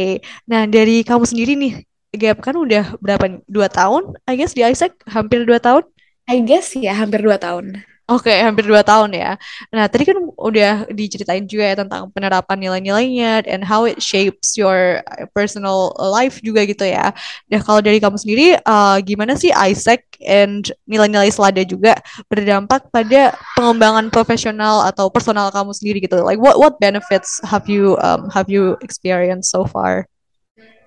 nah 0.50 0.66
dari 0.66 1.06
kamu 1.06 1.24
sendiri 1.24 1.54
nih, 1.54 1.72
Gap 2.14 2.42
kan 2.42 2.54
udah 2.58 2.98
berapa? 2.98 3.38
Dua 3.46 3.70
tahun, 3.70 4.18
I 4.26 4.34
guess 4.34 4.54
di 4.54 4.66
Isaac 4.66 4.98
hampir 5.06 5.46
dua 5.46 5.62
tahun? 5.62 5.86
I 6.26 6.42
guess 6.42 6.74
ya 6.74 6.94
hampir 6.94 7.22
dua 7.22 7.38
tahun. 7.38 7.93
Oke, 8.04 8.28
okay, 8.28 8.44
hampir 8.44 8.68
dua 8.68 8.84
tahun 8.84 9.16
ya. 9.16 9.40
Nah, 9.72 9.88
tadi 9.88 10.04
kan 10.04 10.20
udah 10.36 10.84
diceritain 10.92 11.48
juga 11.48 11.72
ya 11.72 11.76
tentang 11.80 12.12
penerapan 12.12 12.60
nilai-nilainya 12.60 13.48
and 13.48 13.64
how 13.64 13.88
it 13.88 13.96
shapes 13.96 14.60
your 14.60 15.00
personal 15.32 15.96
life 15.96 16.36
juga 16.44 16.68
gitu 16.68 16.84
ya. 16.84 17.16
Nah, 17.48 17.60
kalau 17.64 17.80
dari 17.80 17.96
kamu 18.04 18.20
sendiri, 18.20 18.60
uh, 18.68 19.00
gimana 19.00 19.40
sih 19.40 19.48
Isaac 19.56 20.04
and 20.20 20.68
nilai-nilai 20.84 21.32
selada 21.32 21.64
juga 21.64 21.96
berdampak 22.28 22.92
pada 22.92 23.32
pengembangan 23.56 24.12
profesional 24.12 24.84
atau 24.84 25.08
personal 25.08 25.48
kamu 25.48 25.72
sendiri 25.72 26.04
gitu? 26.04 26.20
Like 26.20 26.36
what 26.36 26.60
what 26.60 26.76
benefits 26.84 27.40
have 27.40 27.72
you 27.72 27.96
um, 28.04 28.28
have 28.28 28.52
you 28.52 28.76
experienced 28.84 29.48
so 29.48 29.64
far? 29.64 30.12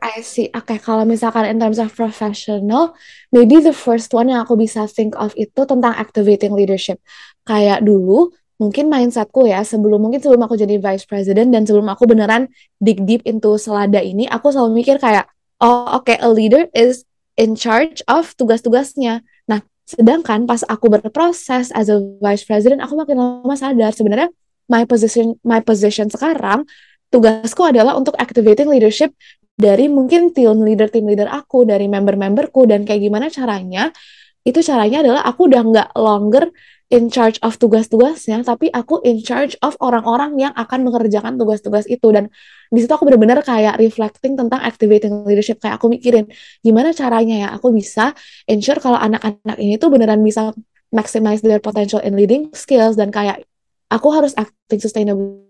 I 0.08 0.24
see. 0.24 0.48
Oke, 0.56 0.76
okay, 0.76 0.80
kalau 0.80 1.04
misalkan 1.04 1.44
in 1.44 1.60
terms 1.60 1.76
of 1.84 1.92
professional, 1.92 2.96
maybe 3.36 3.60
the 3.60 3.76
first 3.76 4.16
one 4.16 4.32
yang 4.32 4.40
aku 4.48 4.56
bisa 4.56 4.88
think 4.88 5.12
of 5.20 5.36
itu 5.36 5.68
tentang 5.68 5.92
activating 6.00 6.56
leadership. 6.56 7.04
Kayak 7.44 7.84
dulu, 7.84 8.32
mungkin 8.56 8.88
mindsetku 8.88 9.52
ya, 9.52 9.68
sebelum 9.68 10.00
mungkin 10.00 10.24
sebelum 10.24 10.40
aku 10.48 10.56
jadi 10.56 10.80
vice 10.80 11.04
president 11.04 11.52
dan 11.52 11.68
sebelum 11.68 11.92
aku 11.92 12.08
beneran 12.08 12.48
dig 12.80 13.04
deep 13.04 13.28
into 13.28 13.60
selada 13.60 14.00
ini, 14.00 14.24
aku 14.32 14.56
selalu 14.56 14.80
mikir 14.80 14.96
kayak, 14.96 15.28
oh 15.60 16.00
oke, 16.00 16.08
okay, 16.08 16.16
a 16.24 16.30
leader 16.32 16.72
is 16.72 17.04
in 17.36 17.60
charge 17.60 18.00
of 18.08 18.32
tugas-tugasnya. 18.40 19.28
Nah, 19.52 19.60
sedangkan 19.84 20.48
pas 20.48 20.64
aku 20.72 20.88
berproses 20.88 21.68
as 21.76 21.92
a 21.92 22.00
vice 22.24 22.48
president, 22.48 22.80
aku 22.80 22.96
makin 22.96 23.20
lama 23.20 23.56
sadar 23.60 23.92
sebenarnya 23.92 24.32
my 24.72 24.84
position 24.84 25.40
my 25.48 25.64
position 25.64 26.12
sekarang 26.12 26.68
tugasku 27.08 27.64
adalah 27.64 27.96
untuk 27.96 28.14
activating 28.20 28.68
leadership 28.68 29.16
dari 29.58 29.90
mungkin 29.90 30.32
tim 30.38 30.62
leader 30.62 30.88
tim 30.94 31.10
leader 31.10 31.26
aku 31.28 31.66
dari 31.66 31.90
member-memberku 31.90 32.70
dan 32.70 32.86
kayak 32.86 33.02
gimana 33.02 33.28
caranya 33.34 33.90
itu 34.46 34.64
caranya 34.64 35.04
adalah 35.04 35.22
aku 35.28 35.50
udah 35.50 35.62
nggak 35.66 35.90
longer 35.98 36.48
in 36.88 37.12
charge 37.12 37.36
of 37.44 37.60
tugas-tugasnya 37.60 38.48
tapi 38.48 38.72
aku 38.72 39.04
in 39.04 39.20
charge 39.20 39.60
of 39.60 39.76
orang-orang 39.84 40.40
yang 40.40 40.54
akan 40.56 40.88
mengerjakan 40.88 41.36
tugas-tugas 41.36 41.84
itu. 41.92 42.08
Dan 42.16 42.32
di 42.72 42.80
situ 42.80 42.92
aku 42.92 43.04
benar-benar 43.04 43.44
kayak 43.44 43.76
reflecting 43.76 44.40
tentang 44.40 44.64
activating 44.64 45.28
leadership 45.28 45.60
kayak 45.60 45.80
aku 45.80 45.92
mikirin 45.92 46.32
gimana 46.64 46.96
caranya 46.96 47.48
ya 47.48 47.50
aku 47.52 47.76
bisa 47.76 48.16
ensure 48.48 48.80
kalau 48.80 48.96
anak-anak 48.96 49.58
ini 49.60 49.76
tuh 49.76 49.92
beneran 49.92 50.24
bisa 50.24 50.56
maximize 50.96 51.44
their 51.44 51.60
potential 51.60 52.00
in 52.00 52.16
leading 52.16 52.48
skills 52.56 52.96
dan 52.96 53.12
kayak 53.12 53.44
aku 53.92 54.08
harus 54.16 54.32
acting 54.40 54.80
sustainable 54.80 55.47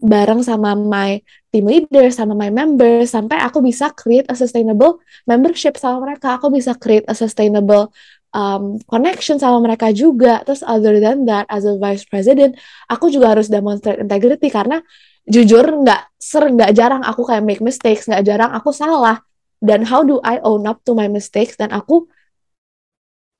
bareng 0.00 0.40
sama 0.40 0.72
my 0.74 1.20
team 1.52 1.68
leader, 1.68 2.08
sama 2.10 2.32
my 2.32 2.48
member, 2.48 3.04
sampai 3.04 3.36
aku 3.40 3.60
bisa 3.60 3.92
create 3.92 4.26
a 4.32 4.36
sustainable 4.36 5.00
membership 5.28 5.76
sama 5.76 6.00
mereka. 6.08 6.40
Aku 6.40 6.48
bisa 6.48 6.72
create 6.74 7.04
a 7.06 7.14
sustainable 7.14 7.92
um, 8.32 8.80
connection 8.88 9.36
sama 9.36 9.60
mereka 9.60 9.92
juga. 9.92 10.40
Terus 10.48 10.64
other 10.64 10.98
than 10.98 11.28
that, 11.28 11.44
as 11.52 11.68
a 11.68 11.76
vice 11.76 12.08
president, 12.08 12.56
aku 12.88 13.12
juga 13.12 13.36
harus 13.36 13.52
demonstrate 13.52 14.00
integrity 14.00 14.48
karena 14.48 14.80
jujur 15.28 15.62
nggak 15.62 16.16
ser 16.16 16.48
nggak 16.48 16.72
jarang 16.74 17.02
aku 17.04 17.22
kayak 17.28 17.44
make 17.44 17.62
mistakes, 17.62 18.08
nggak 18.08 18.24
jarang 18.24 18.50
aku 18.56 18.72
salah. 18.72 19.20
Dan 19.60 19.84
how 19.84 20.00
do 20.00 20.24
I 20.24 20.40
own 20.40 20.64
up 20.64 20.80
to 20.88 20.96
my 20.96 21.06
mistakes? 21.12 21.60
Dan 21.60 21.68
aku 21.76 22.08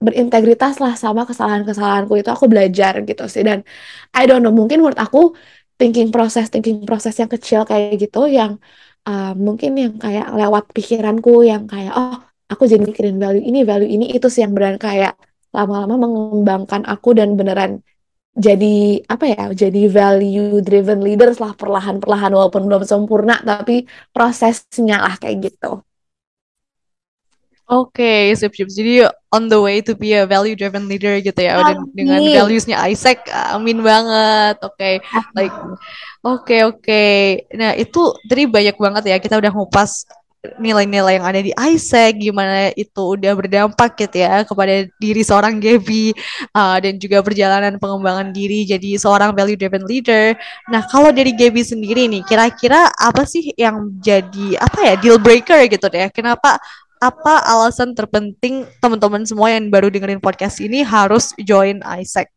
berintegritas 0.01 0.81
lah 0.81 0.97
sama 0.97 1.29
kesalahan-kesalahanku 1.29 2.17
itu 2.17 2.33
aku 2.33 2.49
belajar 2.49 3.05
gitu 3.05 3.29
sih 3.29 3.45
dan 3.45 3.61
I 4.17 4.25
don't 4.25 4.41
know 4.41 4.49
mungkin 4.49 4.81
menurut 4.81 4.97
aku 4.97 5.37
thinking 5.81 6.09
proses 6.15 6.47
thinking 6.53 6.79
proses 6.89 7.15
yang 7.21 7.31
kecil 7.35 7.61
kayak 7.71 7.97
gitu 8.03 8.19
yang 8.39 8.53
uh, 9.09 9.33
mungkin 9.47 9.71
yang 9.83 9.95
kayak 10.05 10.27
lewat 10.41 10.65
pikiranku 10.77 11.31
yang 11.51 11.63
kayak 11.73 11.93
oh 11.97 12.21
aku 12.53 12.63
jadi 12.73 12.83
mikirin 12.91 13.17
value 13.23 13.45
ini 13.51 13.59
value 13.71 13.91
ini 13.97 14.07
itu 14.17 14.27
sih 14.33 14.41
yang 14.45 14.53
beneran 14.57 14.79
kayak 14.87 15.13
lama-lama 15.57 15.95
mengembangkan 16.05 16.83
aku 16.93 17.09
dan 17.19 17.29
beneran 17.39 17.73
jadi 18.37 19.03
apa 19.11 19.25
ya 19.27 19.43
jadi 19.63 19.81
value 19.91 20.63
driven 20.63 21.01
leaders 21.07 21.37
lah 21.43 21.53
perlahan-perlahan 21.59 22.31
walaupun 22.37 22.63
belum 22.69 22.83
sempurna 22.87 23.35
tapi 23.43 23.89
prosesnya 24.15 25.03
lah 25.03 25.15
kayak 25.19 25.51
gitu 25.51 25.83
Oke, 27.71 28.03
okay, 28.03 28.23
sip, 28.35 28.51
sip. 28.51 28.67
Jadi 28.67 29.07
on 29.31 29.47
the 29.47 29.55
way 29.55 29.79
to 29.79 29.95
be 29.95 30.11
a 30.19 30.27
value 30.27 30.59
driven 30.59 30.91
leader 30.91 31.23
gitu 31.23 31.39
ya, 31.39 31.55
udah 31.55 31.79
dengan 31.95 32.19
valuesnya 32.19 32.83
Isaac, 32.91 33.31
amin 33.31 33.79
banget. 33.79 34.59
Oke, 34.67 34.75
okay. 34.75 34.95
like, 35.39 35.55
oke 36.27 36.43
okay, 36.43 36.61
oke. 36.67 36.83
Okay. 36.83 37.47
Nah 37.55 37.79
itu 37.79 38.11
tadi 38.27 38.51
banyak 38.51 38.75
banget 38.75 39.15
ya 39.15 39.17
kita 39.23 39.39
udah 39.39 39.55
ngupas 39.55 40.03
nilai-nilai 40.59 41.21
yang 41.21 41.27
ada 41.31 41.41
di 41.45 41.53
Isaac, 41.53 42.17
gimana 42.17 42.73
itu 42.73 43.15
udah 43.15 43.33
berdampak 43.37 43.93
gitu 44.03 44.25
ya 44.25 44.41
kepada 44.43 44.89
diri 44.97 45.21
seorang 45.21 45.61
Gaby 45.61 46.17
uh, 46.57 46.81
dan 46.81 46.97
juga 46.97 47.21
perjalanan 47.21 47.77
pengembangan 47.77 48.33
diri 48.33 48.65
jadi 48.65 48.97
seorang 48.97 49.37
value 49.37 49.55
driven 49.55 49.85
leader. 49.85 50.33
Nah 50.73 50.83
kalau 50.89 51.13
dari 51.13 51.37
Gaby 51.37 51.61
sendiri 51.61 52.09
nih, 52.09 52.25
kira-kira 52.25 52.89
apa 52.89 53.29
sih 53.29 53.53
yang 53.55 53.95
jadi 54.01 54.57
apa 54.59 54.81
ya 54.81 54.95
deal 54.99 55.21
breaker 55.21 55.61
gitu 55.69 55.87
deh? 55.87 56.09
Kenapa 56.11 56.57
apa 57.01 57.41
alasan 57.49 57.97
terpenting 57.97 58.69
teman-teman 58.79 59.25
semua 59.25 59.49
yang 59.49 59.73
baru 59.73 59.89
dengerin 59.89 60.21
podcast 60.21 60.61
ini 60.61 60.85
harus 60.85 61.33
join 61.41 61.81
Isaac? 61.97 62.29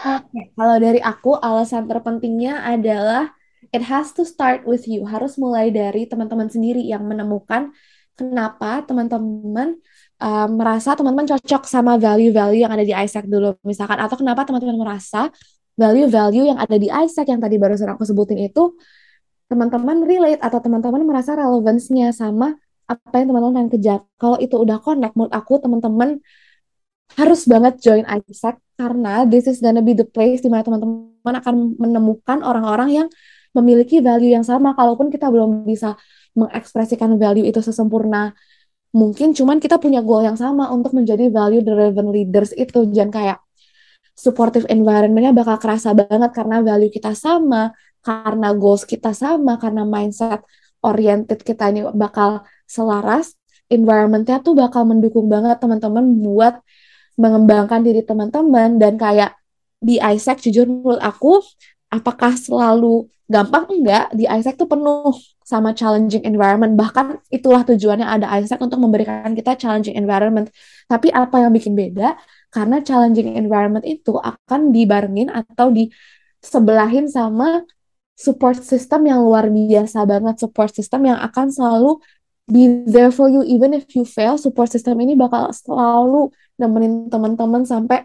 Oke, 0.00 0.54
kalau 0.54 0.78
dari 0.78 1.02
aku 1.02 1.36
alasan 1.36 1.90
terpentingnya 1.90 2.62
adalah 2.62 3.34
it 3.74 3.82
has 3.84 4.14
to 4.14 4.22
start 4.22 4.62
with 4.64 4.86
you. 4.86 5.02
Harus 5.04 5.34
mulai 5.36 5.68
dari 5.74 6.06
teman-teman 6.06 6.46
sendiri 6.46 6.80
yang 6.80 7.02
menemukan 7.04 7.74
kenapa 8.14 8.86
teman-teman 8.86 9.76
uh, 10.22 10.48
merasa 10.48 10.94
teman-teman 10.94 11.26
cocok 11.26 11.66
sama 11.66 11.96
value-value 11.96 12.62
yang 12.62 12.72
ada 12.72 12.84
di 12.84 12.92
Isaac 12.92 13.24
dulu 13.24 13.56
misalkan 13.64 13.96
atau 13.96 14.20
kenapa 14.20 14.44
teman-teman 14.44 14.76
merasa 14.76 15.32
value-value 15.80 16.52
yang 16.52 16.58
ada 16.60 16.76
di 16.76 16.92
Isaac 16.92 17.24
yang 17.24 17.40
tadi 17.40 17.56
barusan 17.56 17.88
aku 17.88 18.04
sebutin 18.04 18.36
itu 18.44 18.76
teman-teman 19.48 20.04
relate 20.04 20.38
atau 20.44 20.60
teman-teman 20.60 21.02
merasa 21.02 21.34
relevansinya 21.34 22.12
sama 22.12 22.54
apa 22.90 23.14
yang 23.22 23.30
teman-teman 23.30 23.54
pengen 23.62 23.70
kejar. 23.78 24.00
Kalau 24.18 24.36
itu 24.42 24.58
udah 24.58 24.82
connect, 24.82 25.14
menurut 25.14 25.34
aku 25.34 25.62
teman-teman 25.62 26.18
harus 27.18 27.42
banget 27.46 27.78
join 27.82 28.06
Isaac 28.06 28.58
karena 28.78 29.26
this 29.26 29.46
is 29.50 29.58
gonna 29.62 29.82
be 29.82 29.94
the 29.94 30.06
place 30.06 30.42
di 30.42 30.50
mana 30.50 30.62
teman-teman 30.66 31.34
akan 31.42 31.54
menemukan 31.78 32.38
orang-orang 32.42 32.90
yang 33.04 33.06
memiliki 33.54 34.02
value 34.02 34.34
yang 34.34 34.46
sama. 34.46 34.74
Kalaupun 34.74 35.10
kita 35.10 35.30
belum 35.30 35.66
bisa 35.66 35.94
mengekspresikan 36.34 37.14
value 37.18 37.46
itu 37.46 37.58
sesempurna 37.62 38.34
mungkin, 38.90 39.34
cuman 39.34 39.62
kita 39.62 39.78
punya 39.78 40.02
goal 40.02 40.22
yang 40.26 40.38
sama 40.38 40.70
untuk 40.74 40.94
menjadi 40.94 41.30
value 41.30 41.62
driven 41.62 42.10
leaders 42.10 42.50
itu. 42.54 42.90
Jangan 42.90 43.10
kayak 43.10 43.38
supportive 44.14 44.66
environment-nya 44.70 45.32
bakal 45.32 45.56
kerasa 45.62 45.94
banget 45.94 46.30
karena 46.34 46.62
value 46.62 46.92
kita 46.92 47.14
sama, 47.14 47.74
karena 48.02 48.52
goals 48.54 48.84
kita 48.86 49.14
sama, 49.16 49.56
karena 49.56 49.82
mindset 49.86 50.42
oriented 50.80 51.40
kita 51.44 51.68
ini 51.72 51.84
bakal 51.92 52.44
selaras, 52.70 53.34
environment-nya 53.66 54.38
tuh 54.46 54.54
bakal 54.54 54.86
mendukung 54.86 55.26
banget 55.26 55.58
teman-teman 55.58 56.22
buat 56.22 56.62
mengembangkan 57.18 57.82
diri 57.82 58.06
teman-teman. 58.06 58.78
Dan 58.78 58.94
kayak 58.94 59.34
di 59.82 59.98
Isaac 59.98 60.38
jujur 60.38 60.70
menurut 60.70 61.02
aku 61.02 61.42
apakah 61.90 62.38
selalu 62.38 63.10
gampang? 63.26 63.66
Enggak. 63.70 64.14
Di 64.14 64.30
Isaac 64.30 64.54
tuh 64.54 64.70
penuh 64.70 65.10
sama 65.42 65.74
challenging 65.74 66.22
environment. 66.22 66.78
Bahkan 66.78 67.26
itulah 67.34 67.66
tujuannya 67.66 68.06
ada 68.06 68.30
Isaac 68.38 68.62
untuk 68.62 68.78
memberikan 68.78 69.34
kita 69.34 69.58
challenging 69.58 69.98
environment. 69.98 70.54
Tapi 70.86 71.10
apa 71.10 71.42
yang 71.42 71.50
bikin 71.50 71.74
beda? 71.74 72.14
Karena 72.50 72.82
challenging 72.82 73.34
environment 73.34 73.82
itu 73.86 74.14
akan 74.14 74.70
dibarengin 74.70 75.30
atau 75.30 75.70
disebelahin 75.74 77.10
sama 77.10 77.66
support 78.14 78.58
system 78.62 79.06
yang 79.10 79.22
luar 79.22 79.50
biasa 79.50 80.06
banget. 80.06 80.38
Support 80.42 80.70
system 80.74 81.10
yang 81.10 81.18
akan 81.18 81.50
selalu 81.50 81.98
be 82.50 82.84
there 82.86 83.14
for 83.14 83.30
you. 83.30 83.46
Even 83.46 83.72
if 83.72 83.88
you 83.94 84.02
fail 84.04 84.36
support 84.36 84.68
system 84.68 84.98
ini 84.98 85.14
bakal 85.14 85.50
selalu 85.54 86.34
nemenin 86.58 87.08
teman-teman 87.08 87.64
sampai 87.64 88.04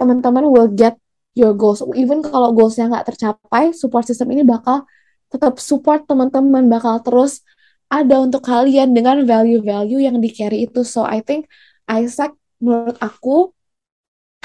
teman-teman 0.00 0.46
will 0.48 0.70
get 0.70 0.96
your 1.36 1.52
goals. 1.52 1.84
Even 1.92 2.24
kalau 2.24 2.54
goalsnya 2.56 2.88
nggak 2.88 3.12
tercapai 3.12 3.76
support 3.76 4.08
system 4.08 4.32
ini 4.32 4.46
bakal 4.46 4.88
tetap 5.28 5.60
support 5.60 6.08
teman-teman. 6.08 6.70
Bakal 6.70 7.04
terus 7.04 7.44
ada 7.92 8.18
untuk 8.22 8.42
kalian 8.46 8.96
dengan 8.96 9.22
value-value 9.22 10.02
yang 10.06 10.18
di 10.18 10.30
carry 10.32 10.66
itu. 10.66 10.82
So 10.82 11.06
I 11.06 11.22
think 11.22 11.46
Isaac 11.86 12.34
menurut 12.58 12.98
aku 12.98 13.52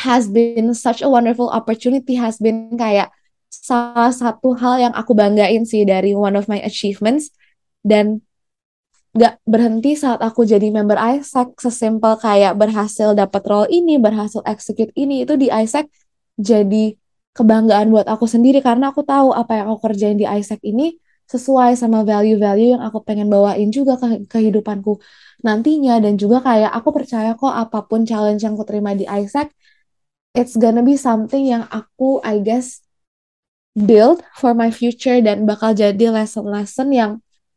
has 0.02 0.28
been 0.28 0.74
such 0.74 1.06
a 1.06 1.10
wonderful 1.10 1.50
opportunity. 1.50 2.18
Has 2.18 2.38
been 2.42 2.76
kayak 2.76 3.14
salah 3.52 4.10
satu 4.10 4.58
hal 4.58 4.82
yang 4.82 4.94
aku 4.98 5.14
banggain 5.14 5.64
sih 5.64 5.86
dari 5.86 6.14
one 6.18 6.34
of 6.34 6.50
my 6.50 6.60
achievements. 6.62 7.32
Dan 7.82 8.22
gak 9.12 9.43
berhenti 9.43 10.00
saat 10.00 10.24
aku 10.24 10.47
jadi 10.47 10.71
member 10.71 10.95
Isaac 10.95 11.60
sesimpel 11.60 12.15
kayak 12.15 12.56
berhasil 12.56 13.12
dapat 13.12 13.43
role 13.43 13.67
ini 13.67 14.00
berhasil 14.00 14.39
execute 14.47 14.91
ini 14.95 15.28
itu 15.28 15.36
di 15.36 15.52
Isaac 15.52 15.91
jadi 16.39 16.95
kebanggaan 17.36 17.91
buat 17.91 18.08
aku 18.08 18.26
sendiri. 18.28 18.63
Karena 18.63 18.95
aku 18.95 19.04
tahu 19.04 19.36
apa 19.36 19.60
yang 19.60 19.67
aku 19.71 19.91
kerjain 19.91 20.15
di 20.15 20.24
Isaac 20.28 20.63
ini 20.63 20.95
sesuai 21.28 21.80
sama 21.80 22.04
value-value 22.04 22.76
yang 22.76 22.84
aku 22.84 23.04
pengen 23.08 23.32
bawain 23.32 23.71
juga 23.71 24.00
ke 24.00 24.28
kehidupanku 24.32 25.00
nantinya. 25.43 26.00
Dan 26.00 26.15
juga 26.15 26.39
kayak 26.43 26.71
aku 26.71 26.89
percaya 26.95 27.36
kok 27.36 27.52
apa 27.52 27.84
pun 27.84 28.08
challenge 28.08 28.43
yang 28.47 28.56
aku 28.56 28.63
terima 28.67 28.95
di 28.95 29.04
Isaac 29.08 29.52
it's 30.32 30.56
gonna 30.56 30.84
be 30.84 30.95
something 30.95 31.43
yang 31.43 31.67
aku 31.67 32.24
I 32.24 32.39
guess 32.39 32.80
build 33.76 34.24
for 34.36 34.52
my 34.52 34.71
future 34.71 35.19
dan 35.24 35.47
bakal 35.47 35.76
jadi 35.76 36.12
lesson-lesson 36.12 36.91
yang 36.91 37.12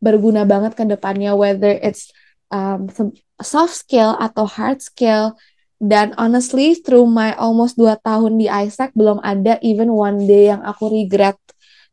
berguna 0.04 0.44
banget 0.44 0.76
ke 0.76 0.84
depannya 0.84 1.32
whether 1.32 1.72
it's 1.80 2.12
um, 2.52 2.92
soft 3.40 3.72
skill 3.72 4.12
atau 4.20 4.44
hard 4.44 4.84
skill 4.84 5.32
dan 5.80 6.12
honestly 6.20 6.76
through 6.76 7.08
my 7.08 7.32
almost 7.40 7.80
2 7.80 7.96
tahun 8.04 8.36
di 8.36 8.46
Isaac 8.52 8.92
belum 8.92 9.24
ada 9.24 9.56
even 9.64 9.96
one 9.96 10.28
day 10.28 10.52
yang 10.52 10.60
aku 10.60 10.92
regret 10.92 11.40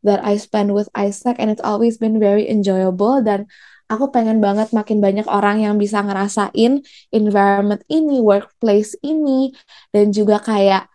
that 0.03 0.19
I 0.21 0.35
spend 0.37 0.75
with 0.75 0.91
Isaac 0.91 1.39
and 1.39 1.47
it's 1.47 1.63
always 1.63 1.97
been 1.97 2.19
very 2.19 2.45
enjoyable 2.51 3.23
dan 3.23 3.47
aku 3.91 4.09
pengen 4.09 4.39
banget 4.39 4.71
makin 4.71 5.03
banyak 5.03 5.27
orang 5.27 5.61
yang 5.61 5.75
bisa 5.75 5.99
ngerasain 5.99 6.81
environment 7.11 7.83
ini, 7.91 8.23
workplace 8.23 8.95
ini 9.03 9.51
dan 9.91 10.15
juga 10.15 10.39
kayak 10.39 10.87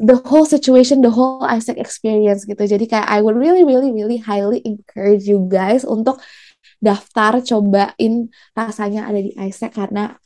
the 0.00 0.16
whole 0.24 0.48
situation, 0.48 1.04
the 1.04 1.12
whole 1.12 1.44
Isaac 1.44 1.76
experience 1.76 2.48
gitu. 2.48 2.64
Jadi 2.64 2.88
kayak 2.88 3.04
I 3.04 3.20
would 3.20 3.36
really, 3.36 3.68
really, 3.68 3.92
really 3.92 4.16
highly 4.16 4.64
encourage 4.64 5.28
you 5.28 5.44
guys 5.52 5.84
untuk 5.84 6.16
daftar 6.80 7.44
cobain 7.44 8.32
rasanya 8.56 9.06
ada 9.06 9.20
di 9.20 9.32
Isaac 9.36 9.76
karena 9.76 10.16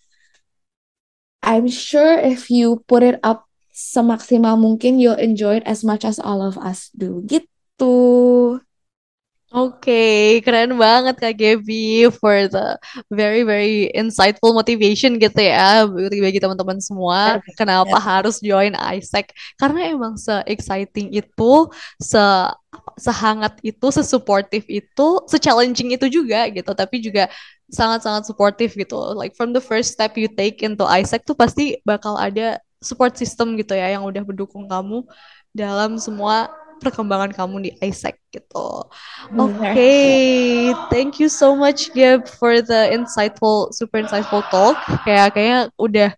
I'm 1.45 1.69
sure 1.69 2.17
if 2.17 2.49
you 2.49 2.81
put 2.89 3.05
it 3.05 3.21
up 3.21 3.45
semaksimal 3.75 4.57
mungkin 4.57 5.03
you'll 5.03 5.19
enjoy 5.21 5.61
it 5.61 5.67
as 5.69 5.85
much 5.85 6.07
as 6.07 6.17
all 6.17 6.41
of 6.41 6.57
us 6.57 6.89
do 6.95 7.21
gitu. 7.27 8.63
Oke, 9.55 9.87
okay, 9.87 10.23
keren 10.43 10.75
banget 10.75 11.15
Kak 11.15 11.39
Gaby 11.39 12.11
for 12.11 12.51
the 12.51 12.75
very 13.07 13.47
very 13.47 13.87
insightful 13.95 14.51
motivation 14.51 15.15
gitu 15.15 15.47
ya 15.47 15.87
bagi 15.87 16.43
teman-teman 16.43 16.83
semua 16.83 17.39
kenapa 17.55 17.87
yeah. 17.95 18.03
harus 18.03 18.43
join 18.43 18.75
Isaac 18.75 19.31
karena 19.55 19.95
emang 19.95 20.19
se-exciting 20.19 21.15
itu, 21.15 21.71
se 22.03 22.19
sehangat 22.99 23.55
itu, 23.63 23.87
se-supportive 23.95 24.67
itu, 24.67 25.09
se-challenging 25.31 25.95
itu 25.95 26.11
juga 26.11 26.51
gitu, 26.51 26.75
tapi 26.75 26.99
juga 26.99 27.31
sangat-sangat 27.71 28.27
supportive 28.27 28.75
gitu. 28.75 28.99
Like 29.15 29.39
from 29.39 29.55
the 29.55 29.63
first 29.63 29.95
step 29.95 30.19
you 30.19 30.27
take 30.27 30.67
into 30.67 30.83
Isaac 30.83 31.23
tuh 31.23 31.39
pasti 31.39 31.79
bakal 31.87 32.19
ada 32.19 32.59
support 32.83 33.15
system 33.15 33.55
gitu 33.55 33.79
ya 33.79 33.95
yang 33.95 34.03
udah 34.03 34.27
mendukung 34.27 34.67
kamu 34.67 35.07
dalam 35.55 35.95
semua 36.03 36.51
perkembangan 36.81 37.31
kamu 37.33 37.69
di 37.69 37.71
Isaac 37.83 38.19
gitu. 38.31 38.89
Oke, 39.35 39.61
okay. 39.61 40.75
thank 40.91 41.19
you 41.23 41.31
so 41.31 41.55
much 41.55 41.95
Gab 41.95 42.27
for 42.27 42.61
the 42.61 42.91
insightful, 42.93 43.71
super 43.75 44.03
insightful 44.03 44.43
talk. 44.51 44.79
Kayak 45.07 45.35
kayaknya 45.35 45.61
udah 45.79 46.11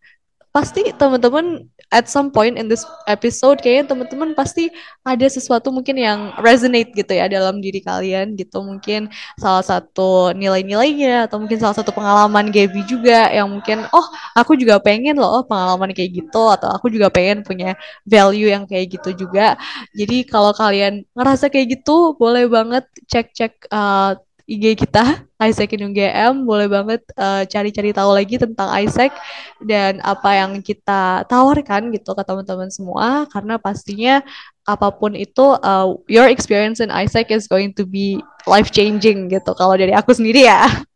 pasti 0.56 0.88
teman-teman 0.96 1.68
at 1.92 2.08
some 2.08 2.32
point 2.32 2.56
in 2.56 2.64
this 2.64 2.80
episode 3.04 3.60
kayaknya 3.60 3.92
teman-teman 3.92 4.32
pasti 4.32 4.72
ada 5.04 5.28
sesuatu 5.28 5.68
mungkin 5.68 6.00
yang 6.00 6.32
resonate 6.40 6.96
gitu 6.96 7.12
ya 7.12 7.28
dalam 7.28 7.60
diri 7.60 7.84
kalian 7.84 8.40
gitu. 8.40 8.64
Mungkin 8.64 9.12
salah 9.36 9.60
satu 9.60 10.32
nilai-nilainya 10.32 11.28
atau 11.28 11.36
mungkin 11.36 11.60
salah 11.60 11.76
satu 11.76 11.92
pengalaman 11.92 12.48
Gaby 12.48 12.88
juga 12.88 13.28
yang 13.28 13.52
mungkin 13.52 13.84
oh 13.92 14.06
aku 14.32 14.56
juga 14.56 14.80
pengen 14.80 15.20
loh 15.20 15.40
oh, 15.40 15.44
pengalaman 15.44 15.92
kayak 15.92 16.24
gitu 16.24 16.42
atau 16.48 16.72
aku 16.72 16.88
juga 16.88 17.12
pengen 17.12 17.44
punya 17.44 17.76
value 18.08 18.48
yang 18.48 18.64
kayak 18.64 18.96
gitu 18.96 19.28
juga. 19.28 19.60
Jadi 19.92 20.24
kalau 20.24 20.56
kalian 20.56 21.04
ngerasa 21.12 21.52
kayak 21.52 21.78
gitu 21.84 22.16
boleh 22.16 22.48
banget 22.48 22.88
cek-cek 23.12 23.68
uh, 23.68 24.16
IG 24.46 24.78
kita 24.78 25.26
Isaac 25.42 25.74
in 25.74 25.90
UGM 25.90 26.46
boleh 26.46 26.70
banget 26.70 27.02
uh, 27.18 27.42
cari-cari 27.44 27.90
tahu 27.90 28.14
lagi 28.14 28.38
tentang 28.38 28.70
Isaac 28.78 29.10
dan 29.58 29.98
apa 30.06 30.38
yang 30.38 30.62
kita 30.62 31.26
tawarkan 31.26 31.90
gitu 31.90 32.14
ke 32.14 32.22
teman-teman 32.22 32.70
semua. 32.70 33.26
Karena 33.28 33.58
pastinya 33.58 34.22
apa 34.62 34.94
pun 34.94 35.18
itu 35.18 35.58
uh, 35.60 35.98
your 36.06 36.30
experience 36.30 36.78
in 36.78 36.94
Isaac 36.94 37.34
is 37.34 37.50
going 37.50 37.74
to 37.74 37.82
be 37.82 38.22
life 38.46 38.70
changing 38.70 39.28
gitu 39.28 39.50
kalau 39.58 39.74
dari 39.74 39.92
aku 39.92 40.14
sendiri 40.14 40.46
ya. 40.46 40.64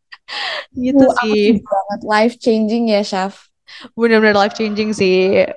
Gitu 0.71 1.03
uh, 1.03 1.11
sih. 1.27 1.59
banget. 1.59 1.99
Life 2.07 2.39
changing 2.39 2.87
ya 2.87 3.03
Chef 3.03 3.51
benar-benar 3.95 4.35
life 4.47 4.55
changing 4.55 4.91
sih 4.91 5.47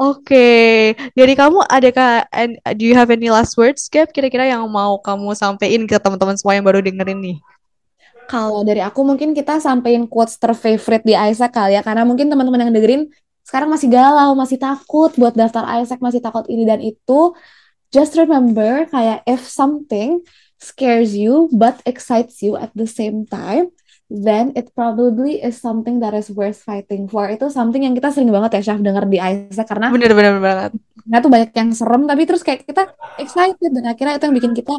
Oke, 0.00 0.96
dari 1.12 1.36
kamu 1.36 1.60
adakah 1.68 2.24
and 2.32 2.56
do 2.80 2.88
you 2.88 2.96
have 2.96 3.12
any 3.12 3.28
last 3.28 3.52
words, 3.60 3.84
Gap? 3.92 4.08
Kira-kira 4.16 4.48
yang 4.48 4.64
mau 4.64 4.96
kamu 4.96 5.36
sampaikan 5.36 5.84
ke 5.84 6.00
teman-teman 6.00 6.40
semua 6.40 6.56
yang 6.56 6.64
baru 6.64 6.80
dengerin 6.80 7.20
nih? 7.20 7.36
Kalau 8.24 8.64
dari 8.64 8.80
aku 8.80 9.04
mungkin 9.04 9.36
kita 9.36 9.60
sampaikan 9.60 10.08
quotes 10.08 10.40
terfavorite 10.40 11.04
di 11.04 11.12
Isaac 11.12 11.52
kali 11.52 11.76
ya, 11.76 11.84
karena 11.84 12.08
mungkin 12.08 12.32
teman-teman 12.32 12.64
yang 12.64 12.72
dengerin 12.72 13.12
sekarang 13.44 13.68
masih 13.68 13.92
galau, 13.92 14.32
masih 14.32 14.56
takut 14.56 15.12
buat 15.20 15.36
daftar 15.36 15.68
Isaac, 15.84 16.00
masih 16.00 16.24
takut 16.24 16.48
ini 16.48 16.64
dan 16.64 16.80
itu. 16.80 17.36
Just 17.92 18.16
remember 18.16 18.88
kayak 18.88 19.20
if 19.28 19.44
something 19.44 20.24
scares 20.56 21.12
you 21.12 21.52
but 21.52 21.76
excites 21.84 22.40
you 22.40 22.56
at 22.56 22.72
the 22.72 22.88
same 22.88 23.28
time, 23.28 23.68
then 24.10 24.50
it 24.58 24.74
probably 24.74 25.38
is 25.38 25.56
something 25.56 26.02
that 26.02 26.10
is 26.12 26.28
worth 26.34 26.58
fighting 26.58 27.06
for. 27.06 27.30
Itu 27.30 27.48
something 27.48 27.86
yang 27.86 27.94
kita 27.94 28.10
sering 28.10 28.34
banget 28.34 28.58
ya, 28.58 28.74
Chef, 28.74 28.82
denger 28.82 29.06
di 29.06 29.22
Isaac 29.22 29.70
karena 29.70 29.94
bener-bener 29.94 30.42
banget. 30.42 30.74
Nah, 31.06 31.22
tuh 31.22 31.30
banyak 31.30 31.54
yang 31.54 31.70
serem, 31.70 32.04
tapi 32.10 32.26
terus 32.26 32.42
kayak 32.42 32.66
kita 32.66 32.90
excited 33.22 33.70
dan 33.70 33.86
akhirnya 33.86 34.18
itu 34.18 34.24
yang 34.26 34.36
bikin 34.36 34.52
kita 34.58 34.74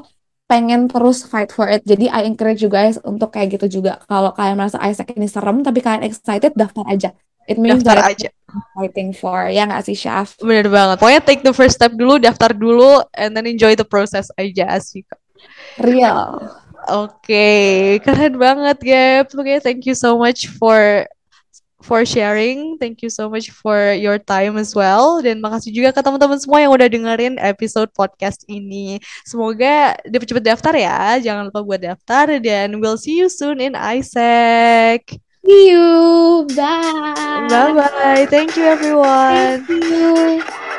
pengen 0.52 0.92
terus 0.92 1.24
fight 1.24 1.48
for 1.56 1.72
it. 1.72 1.80
Jadi 1.88 2.12
I 2.12 2.28
encourage 2.28 2.60
you 2.60 2.68
guys 2.68 3.00
untuk 3.08 3.32
kayak 3.32 3.56
gitu 3.56 3.80
juga. 3.80 4.04
Kalau 4.04 4.36
kalian 4.36 4.60
merasa 4.60 4.78
Isaac 4.84 5.16
ini 5.16 5.32
serem, 5.32 5.64
tapi 5.64 5.80
kalian 5.80 6.04
excited, 6.04 6.52
daftar 6.60 6.84
aja. 6.92 7.16
It 7.48 7.56
means 7.56 7.82
daftar 7.82 8.12
aja. 8.12 8.30
Fighting 8.76 9.16
for, 9.16 9.48
ya 9.48 9.64
nggak 9.64 9.88
sih, 9.88 9.96
Chef? 9.96 10.36
Bener 10.44 10.68
banget. 10.68 11.00
Pokoknya 11.00 11.24
take 11.24 11.42
the 11.42 11.56
first 11.56 11.80
step 11.80 11.96
dulu, 11.96 12.20
daftar 12.20 12.52
dulu, 12.52 13.00
and 13.16 13.32
then 13.32 13.48
enjoy 13.48 13.80
the 13.80 13.88
process 13.88 14.28
aja 14.36 14.76
sih. 14.84 15.08
Real. 15.80 16.61
Oke, 16.90 17.22
okay. 17.30 18.02
keren 18.02 18.42
banget, 18.42 18.78
Gap. 18.82 19.30
Oke, 19.38 19.46
okay, 19.46 19.58
thank 19.62 19.86
you 19.86 19.94
so 19.94 20.18
much 20.18 20.50
for 20.58 21.06
for 21.82 22.06
sharing. 22.06 22.78
Thank 22.78 23.02
you 23.02 23.10
so 23.10 23.28
much 23.28 23.50
for 23.52 23.94
your 23.94 24.22
time 24.22 24.56
as 24.58 24.74
well. 24.74 25.20
Dan 25.20 25.42
makasih 25.42 25.74
juga 25.74 25.90
ke 25.92 26.02
teman-teman 26.02 26.40
semua 26.40 26.62
yang 26.62 26.72
udah 26.72 26.88
dengerin 26.88 27.36
episode 27.42 27.90
podcast 27.92 28.46
ini. 28.48 29.02
Semoga 29.26 29.98
cepet-cepet 30.06 30.46
daftar 30.46 30.74
ya. 30.78 31.18
Jangan 31.20 31.50
lupa 31.50 31.62
buat 31.66 31.82
daftar 31.82 32.38
dan 32.40 32.78
we'll 32.80 33.02
see 33.02 33.18
you 33.18 33.28
soon 33.28 33.60
in 33.60 33.74
Isaac. 33.74 35.18
See 35.42 35.74
you. 35.74 36.46
Bye. 36.54 37.50
Bye 37.50 37.74
bye. 37.74 38.26
Thank 38.30 38.54
you 38.56 38.70
everyone. 38.70 39.66
Thank 39.66 39.86
you. 39.90 40.70